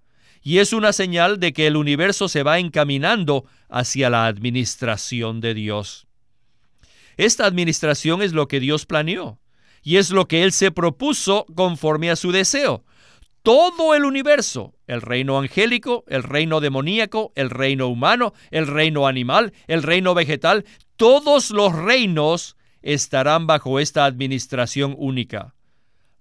y 0.43 0.57
es 0.59 0.73
una 0.73 0.95
señal 0.95 1.39
de 1.41 1.53
que 1.53 1.67
el 1.67 1.77
universo 1.77 2.29
se 2.29 2.43
va 2.43 2.59
encaminando 2.59 3.45
hacia 3.69 4.09
la 4.09 4.27
administración 4.27 5.41
de 5.41 5.53
Dios. 5.53 6.07
Esta 7.17 7.47
administración 7.47 8.23
es 8.23 8.33
lo 8.33 8.49
que 8.49 8.59
Dios 8.61 8.87
planeó 8.87 9.39
y 9.85 9.99
es 9.99 10.11
lo 10.11 10.27
que 10.27 10.43
Él 10.43 10.51
se 10.51 10.73
propuso 10.73 11.47
conforme 11.55 12.11
a 12.11 12.17
su 12.17 12.33
deseo. 12.33 12.83
Todo 13.43 13.95
el 13.95 14.07
universo, 14.07 14.75
el 14.87 15.03
reino 15.03 15.39
angélico, 15.39 16.05
el 16.09 16.23
reino 16.23 16.61
demoníaco, 16.61 17.33
el 17.37 17.51
reino 17.51 17.89
humano, 17.89 18.33
el 18.51 18.67
reino 18.67 19.07
animal, 19.07 19.53
el 19.69 19.83
reino 19.83 20.15
vegetal, 20.15 20.65
todos 20.97 21.51
los 21.51 21.75
reinos 21.75 22.57
estarán 22.81 23.47
bajo 23.47 23.79
esta 23.79 24.07
administración 24.07 24.95
única, 24.97 25.55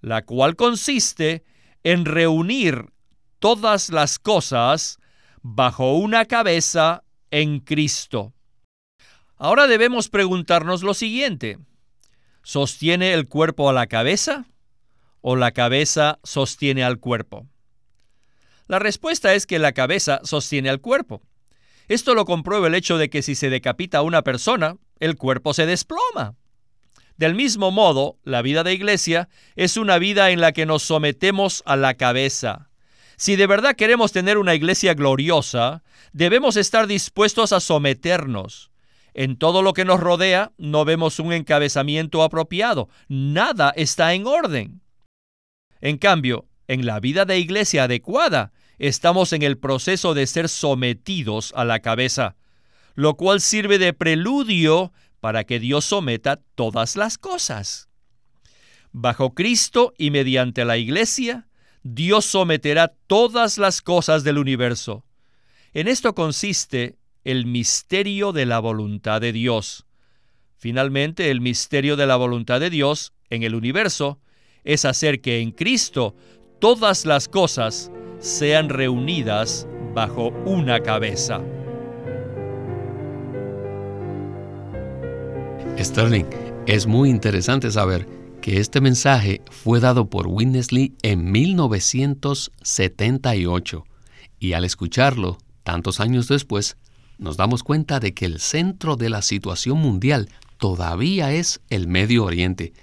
la 0.02 0.26
cual 0.26 0.58
consiste 0.58 1.44
en 1.84 2.04
reunir 2.04 2.88
todas 3.40 3.90
las 3.90 4.20
cosas 4.20 5.00
bajo 5.42 5.94
una 5.94 6.26
cabeza 6.26 7.04
en 7.32 7.60
Cristo. 7.62 8.34
Ahora 9.38 9.68
debemos 9.68 10.10
preguntarnos 10.10 10.84
lo 10.84 10.94
siguiente. 10.94 11.58
¿Sostiene 12.44 13.14
el 13.14 13.30
cuerpo 13.30 13.70
a 13.70 13.74
la 13.74 13.88
cabeza 13.88 14.46
o 15.22 15.38
la 15.38 15.54
cabeza 15.54 16.20
sostiene 16.24 16.84
al 16.84 17.00
cuerpo? 17.00 17.48
La 18.68 18.80
respuesta 18.80 19.34
es 19.34 19.48
que 19.48 19.60
la 19.60 19.72
cabeza 19.72 20.20
sostiene 20.26 20.70
al 20.70 20.82
cuerpo. 20.82 21.22
Esto 21.88 22.16
lo 22.16 22.26
comprueba 22.26 22.68
el 22.68 22.76
hecho 22.76 22.98
de 22.98 23.10
que 23.10 23.22
si 23.22 23.36
se 23.36 23.50
decapita 23.50 24.00
a 24.00 24.02
una 24.02 24.24
persona, 24.24 24.76
el 25.00 25.16
cuerpo 25.16 25.54
se 25.54 25.66
desploma. 25.66 26.36
Del 27.16 27.34
mismo 27.34 27.72
modo, 27.72 28.20
la 28.26 28.42
vida 28.42 28.66
de 28.66 28.74
iglesia 28.74 29.30
es 29.56 29.78
una 29.78 29.98
vida 29.98 30.32
en 30.32 30.42
la 30.42 30.52
que 30.52 30.66
nos 30.66 30.84
sometemos 30.84 31.64
a 31.66 31.78
la 31.78 31.94
cabeza. 31.94 32.70
Si 33.16 33.38
de 33.38 33.48
verdad 33.48 33.78
queremos 33.78 34.12
tener 34.12 34.38
una 34.38 34.54
iglesia 34.54 34.96
gloriosa, 34.96 35.82
debemos 36.12 36.58
estar 36.58 36.88
dispuestos 36.88 37.54
a 37.54 37.62
someternos. 37.62 38.73
En 39.14 39.38
todo 39.38 39.62
lo 39.62 39.74
que 39.74 39.86
nos 39.86 40.00
rodea 40.00 40.52
no 40.58 40.86
vemos 40.86 41.20
un 41.20 41.34
encabezamiento 41.34 42.24
apropiado. 42.24 42.90
Nada 43.08 43.72
está 43.76 44.14
en 44.14 44.26
orden. 44.26 44.82
En 45.82 45.98
cambio, 45.98 46.48
en 46.68 46.86
la 46.86 47.00
vida 47.00 47.26
de 47.26 47.38
iglesia 47.38 47.84
adecuada, 47.84 48.54
estamos 48.80 49.34
en 49.34 49.44
el 49.44 49.58
proceso 49.58 50.14
de 50.14 50.26
ser 50.28 50.50
sometidos 50.50 51.54
a 51.56 51.66
la 51.66 51.80
cabeza, 51.80 52.36
lo 52.96 53.16
cual 53.16 53.42
sirve 53.42 53.78
de 53.78 53.94
preludio 53.94 54.94
para 55.20 55.44
que 55.44 55.60
Dios 55.60 55.86
someta 55.86 56.42
todas 56.56 56.96
las 56.96 57.18
cosas. 57.18 57.90
Bajo 58.92 59.34
Cristo 59.34 59.94
y 59.98 60.12
mediante 60.12 60.66
la 60.66 60.78
iglesia, 60.78 61.48
Dios 61.84 62.26
someterá 62.26 62.94
todas 63.08 63.58
las 63.58 63.82
cosas 63.82 64.24
del 64.24 64.38
universo. 64.38 65.06
En 65.74 65.88
esto 65.88 66.14
consiste 66.14 66.98
el 67.24 67.46
misterio 67.46 68.32
de 68.32 68.46
la 68.46 68.60
voluntad 68.60 69.22
de 69.22 69.32
Dios. 69.32 69.86
Finalmente, 70.58 71.32
el 71.32 71.42
misterio 71.42 71.96
de 71.96 72.08
la 72.08 72.16
voluntad 72.16 72.60
de 72.60 72.70
Dios 72.70 73.14
en 73.30 73.44
el 73.44 73.56
universo 73.56 74.20
es 74.64 74.86
hacer 74.86 75.22
que 75.22 75.40
en 75.40 75.52
Cristo 75.52 76.16
todas 76.60 77.06
las 77.06 77.28
cosas 77.28 77.92
sean 78.20 78.70
reunidas 78.70 79.68
bajo 79.94 80.30
una 80.46 80.82
cabeza. 80.82 81.42
Sterling, 85.78 86.26
es 86.68 86.88
muy 86.88 87.10
interesante 87.10 87.72
saber 87.72 88.08
que 88.42 88.60
este 88.60 88.80
mensaje 88.80 89.42
fue 89.50 89.80
dado 89.80 90.08
por 90.10 90.28
Witness 90.28 90.72
Lee 90.72 90.94
en 91.02 91.32
1978 91.32 93.84
y 94.40 94.54
al 94.54 94.66
escucharlo 94.66 95.40
tantos 95.64 96.00
años 96.00 96.28
después, 96.28 96.78
nos 97.18 97.38
damos 97.38 97.64
cuenta 97.64 98.00
de 98.00 98.14
que 98.14 98.26
el 98.26 98.40
centro 98.40 98.96
de 98.96 99.10
la 99.10 99.22
situación 99.22 99.78
mundial 99.78 100.30
todavía 100.58 101.34
es 101.34 101.62
el 101.70 101.88
Medio 101.88 102.26
Oriente. 102.26 102.74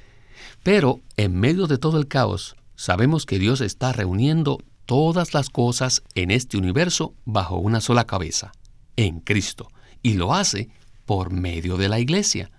Pero 0.62 1.00
en 1.16 1.38
medio 1.38 1.66
de 1.66 1.78
todo 1.78 1.98
el 1.98 2.08
caos, 2.08 2.56
sabemos 2.76 3.26
que 3.26 3.38
Dios 3.38 3.60
está 3.60 3.92
reuniendo 3.92 4.58
todas 4.86 5.34
las 5.34 5.50
cosas 5.50 6.02
en 6.14 6.30
este 6.30 6.58
universo 6.58 7.14
bajo 7.24 7.56
una 7.56 7.80
sola 7.80 8.06
cabeza, 8.06 8.52
en 8.96 9.20
Cristo, 9.20 9.68
y 10.02 10.14
lo 10.14 10.34
hace 10.34 10.68
por 11.06 11.30
medio 11.30 11.76
de 11.76 11.88
la 11.88 12.00
iglesia, 12.00 12.50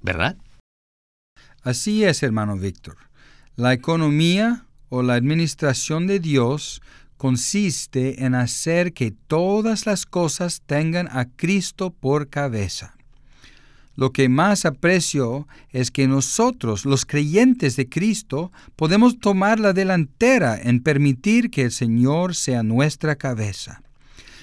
¿verdad? 0.00 0.36
Así 1.62 2.04
es, 2.04 2.22
hermano 2.22 2.56
Víctor. 2.56 2.96
La 3.56 3.72
economía 3.72 4.66
o 4.88 5.02
la 5.02 5.14
administración 5.14 6.06
de 6.06 6.20
Dios 6.20 6.80
consiste 7.20 8.24
en 8.24 8.34
hacer 8.34 8.94
que 8.94 9.10
todas 9.10 9.84
las 9.84 10.06
cosas 10.06 10.62
tengan 10.64 11.06
a 11.12 11.26
Cristo 11.26 11.90
por 11.90 12.30
cabeza. 12.30 12.94
Lo 13.94 14.10
que 14.10 14.30
más 14.30 14.64
aprecio 14.64 15.46
es 15.68 15.90
que 15.90 16.08
nosotros, 16.08 16.86
los 16.86 17.04
creyentes 17.04 17.76
de 17.76 17.90
Cristo, 17.90 18.52
podemos 18.74 19.18
tomar 19.18 19.60
la 19.60 19.74
delantera 19.74 20.58
en 20.58 20.82
permitir 20.82 21.50
que 21.50 21.64
el 21.64 21.72
Señor 21.72 22.34
sea 22.34 22.62
nuestra 22.62 23.16
cabeza. 23.16 23.82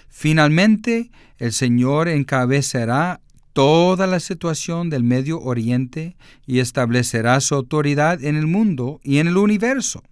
Finalmente, 0.07 1.09
el 1.39 1.53
Señor 1.53 2.07
encabezará 2.07 3.21
toda 3.53 4.05
la 4.05 4.19
situación 4.19 4.91
del 4.91 5.03
Medio 5.03 5.41
Oriente 5.41 6.15
y 6.45 6.59
establecerá 6.59 7.41
su 7.41 7.55
autoridad 7.55 8.23
en 8.23 8.35
el 8.35 8.45
mundo 8.45 8.99
y 9.03 9.17
en 9.17 9.25
el 9.25 9.37
universo. 9.37 10.03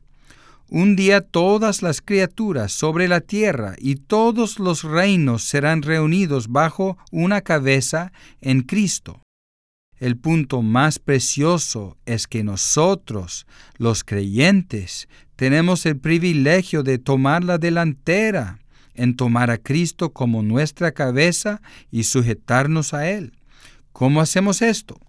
Un 0.70 0.96
día 0.96 1.22
todas 1.22 1.84
las 1.84 2.02
criaturas 2.02 2.72
sobre 2.72 3.08
la 3.08 3.22
tierra 3.22 3.76
y 3.78 3.96
todos 3.96 4.58
los 4.58 4.84
reinos 4.84 5.44
serán 5.44 5.84
reunidos 5.84 6.48
bajo 6.48 6.98
una 7.12 7.42
cabeza 7.42 8.12
en 8.42 8.62
Cristo. 8.62 9.22
El 10.00 10.18
punto 10.18 10.64
más 10.64 10.98
precioso 10.98 11.98
es 12.06 12.28
que 12.28 12.44
nosotros, 12.44 13.46
los 13.78 14.04
creyentes, 14.04 15.08
tenemos 15.36 15.86
el 15.86 15.98
privilegio 15.98 16.82
de 16.82 16.98
tomar 16.98 17.44
la 17.44 17.60
delantera 17.60 18.60
en 18.96 19.16
tomar 19.16 19.52
a 19.52 19.58
Cristo 19.58 20.14
como 20.14 20.42
nuestra 20.42 20.92
cabeza 20.94 21.62
y 21.92 22.04
sujetarnos 22.04 22.94
a 22.94 23.10
Él. 23.10 23.34
¿Cómo 23.92 24.20
hacemos 24.20 24.62
esto? 24.62 25.00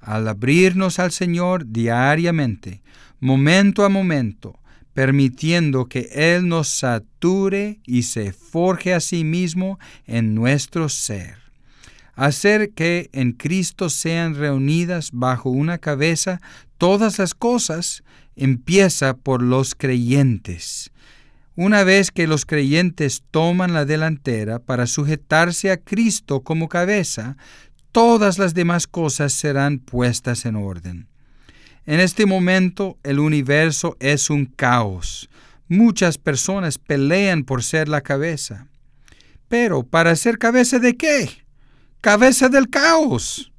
Al 0.00 0.26
abrirnos 0.28 0.98
al 0.98 1.12
Señor 1.12 1.66
diariamente, 1.66 2.82
momento 3.20 3.84
a 3.84 3.88
momento, 3.88 4.58
permitiendo 4.94 5.86
que 5.86 6.08
Él 6.12 6.48
nos 6.48 6.68
sature 6.68 7.80
y 7.84 8.04
se 8.04 8.32
forje 8.32 8.94
a 8.94 9.00
sí 9.00 9.24
mismo 9.24 9.78
en 10.06 10.34
nuestro 10.34 10.88
ser. 10.88 11.36
Hacer 12.14 12.70
que 12.70 13.10
en 13.12 13.32
Cristo 13.32 13.90
sean 13.90 14.36
reunidas 14.36 15.10
bajo 15.12 15.50
una 15.50 15.78
cabeza 15.78 16.40
todas 16.78 17.18
las 17.18 17.34
cosas 17.34 18.04
empieza 18.36 19.16
por 19.16 19.42
los 19.42 19.74
creyentes. 19.74 20.92
Una 21.56 21.84
vez 21.84 22.10
que 22.10 22.26
los 22.26 22.46
creyentes 22.46 23.22
toman 23.30 23.72
la 23.74 23.84
delantera 23.84 24.58
para 24.58 24.86
sujetarse 24.86 25.70
a 25.70 25.76
Cristo 25.76 26.42
como 26.42 26.68
cabeza, 26.68 27.36
todas 27.92 28.38
las 28.38 28.54
demás 28.54 28.86
cosas 28.86 29.32
serán 29.32 29.78
puestas 29.78 30.46
en 30.46 30.56
orden. 30.56 31.08
En 31.86 32.00
este 32.00 32.24
momento 32.24 32.98
el 33.02 33.18
universo 33.18 33.96
es 34.00 34.30
un 34.30 34.46
caos. 34.46 35.28
Muchas 35.68 36.18
personas 36.18 36.78
pelean 36.78 37.44
por 37.44 37.62
ser 37.62 37.88
la 37.88 38.00
cabeza. 38.00 38.68
Pero 39.48 39.82
¿para 39.82 40.16
ser 40.16 40.38
cabeza 40.38 40.78
de 40.78 40.96
qué? 40.96 41.30
Cabeza 42.00 42.48
del 42.48 42.70
caos. 42.70 43.52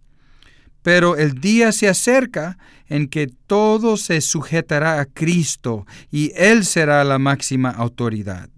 Pero 0.81 1.17
el 1.17 1.39
día 1.39 1.71
se 1.71 1.88
acerca 1.88 2.57
en 2.88 3.07
que 3.07 3.27
todo 3.27 3.97
se 3.97 4.21
sujetará 4.21 4.99
a 4.99 5.05
Cristo 5.05 5.85
y 6.11 6.31
Él 6.35 6.65
será 6.65 7.03
la 7.03 7.19
máxima 7.19 7.69
autoridad. 7.69 8.49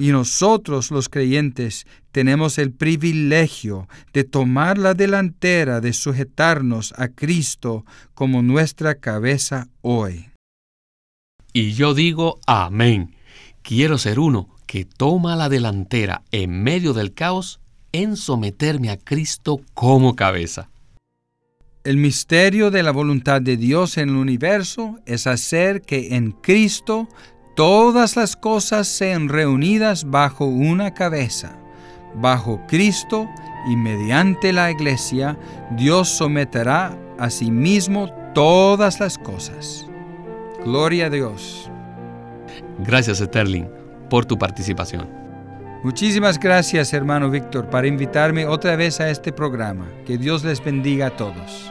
Y 0.00 0.12
nosotros 0.12 0.90
los 0.90 1.10
creyentes 1.10 1.86
tenemos 2.10 2.56
el 2.56 2.72
privilegio 2.72 3.86
de 4.14 4.24
tomar 4.24 4.78
la 4.78 4.94
delantera 4.94 5.82
de 5.82 5.92
sujetarnos 5.92 6.94
a 6.96 7.08
Cristo 7.08 7.84
como 8.14 8.40
nuestra 8.40 8.94
cabeza 8.94 9.68
hoy. 9.82 10.30
Y 11.52 11.72
yo 11.72 11.92
digo 11.92 12.40
amén. 12.46 13.14
Quiero 13.60 13.98
ser 13.98 14.20
uno 14.20 14.48
que 14.64 14.86
toma 14.86 15.36
la 15.36 15.50
delantera 15.50 16.22
en 16.30 16.62
medio 16.62 16.94
del 16.94 17.12
caos 17.12 17.60
en 17.92 18.16
someterme 18.16 18.88
a 18.88 18.96
Cristo 18.96 19.60
como 19.74 20.16
cabeza. 20.16 20.70
El 21.84 21.98
misterio 21.98 22.70
de 22.70 22.82
la 22.82 22.92
voluntad 22.92 23.42
de 23.42 23.58
Dios 23.58 23.98
en 23.98 24.08
el 24.08 24.16
universo 24.16 24.98
es 25.04 25.26
hacer 25.26 25.82
que 25.82 26.16
en 26.16 26.32
Cristo 26.32 27.06
todas 27.60 28.16
las 28.16 28.36
cosas 28.36 28.88
sean 28.88 29.28
reunidas 29.28 30.08
bajo 30.08 30.46
una 30.46 30.94
cabeza, 30.94 31.58
bajo 32.14 32.58
Cristo 32.66 33.28
y 33.68 33.76
mediante 33.76 34.54
la 34.54 34.70
iglesia, 34.70 35.36
Dios 35.72 36.08
someterá 36.08 36.96
a 37.18 37.28
sí 37.28 37.50
mismo 37.50 38.10
todas 38.34 38.98
las 38.98 39.18
cosas. 39.18 39.86
Gloria 40.64 41.08
a 41.08 41.10
Dios. 41.10 41.70
Gracias, 42.78 43.18
Sterling, 43.18 43.66
por 44.08 44.24
tu 44.24 44.38
participación. 44.38 45.06
Muchísimas 45.84 46.40
gracias, 46.40 46.94
hermano 46.94 47.28
Víctor, 47.28 47.68
para 47.68 47.86
invitarme 47.86 48.46
otra 48.46 48.74
vez 48.74 49.02
a 49.02 49.10
este 49.10 49.34
programa. 49.34 49.86
Que 50.06 50.16
Dios 50.16 50.44
les 50.44 50.64
bendiga 50.64 51.08
a 51.08 51.10
todos. 51.10 51.70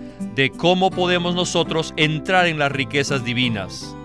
de 0.35 0.49
cómo 0.49 0.91
podemos 0.91 1.35
nosotros 1.35 1.93
entrar 1.97 2.47
en 2.47 2.59
las 2.59 2.71
riquezas 2.71 3.23
divinas. 3.23 3.95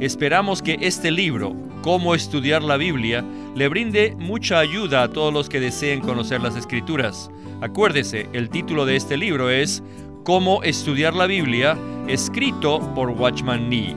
Esperamos 0.00 0.62
que 0.62 0.78
este 0.80 1.10
libro, 1.10 1.54
Cómo 1.82 2.14
estudiar 2.14 2.62
la 2.62 2.76
Biblia, 2.76 3.24
le 3.54 3.68
brinde 3.68 4.14
mucha 4.18 4.58
ayuda 4.58 5.02
a 5.02 5.08
todos 5.08 5.32
los 5.32 5.48
que 5.48 5.60
deseen 5.60 6.00
conocer 6.00 6.42
las 6.42 6.54
escrituras. 6.54 7.30
Acuérdese, 7.62 8.28
el 8.34 8.50
título 8.50 8.84
de 8.84 8.96
este 8.96 9.16
libro 9.16 9.48
es 9.48 9.82
Cómo 10.24 10.62
estudiar 10.62 11.14
la 11.14 11.26
Biblia, 11.26 11.78
escrito 12.06 12.80
por 12.94 13.10
Watchman 13.10 13.70
Nee. 13.70 13.96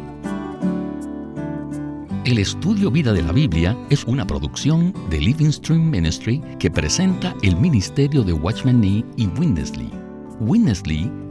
El 2.23 2.39
estudio 2.39 2.89
vida 2.89 3.11
de 3.11 3.21
la 3.21 3.33
Biblia 3.33 3.77
es 3.89 4.05
una 4.05 4.25
producción 4.25 4.93
de 5.09 5.19
Living 5.19 5.51
Stream 5.51 5.89
Ministry 5.89 6.41
que 6.57 6.71
presenta 6.71 7.35
el 7.43 7.57
ministerio 7.57 8.23
de 8.23 8.31
Watchman 8.31 8.79
Nee 8.79 9.03
y 9.17 9.27
Winnesley. 9.27 9.89
Winnesley 10.39 11.11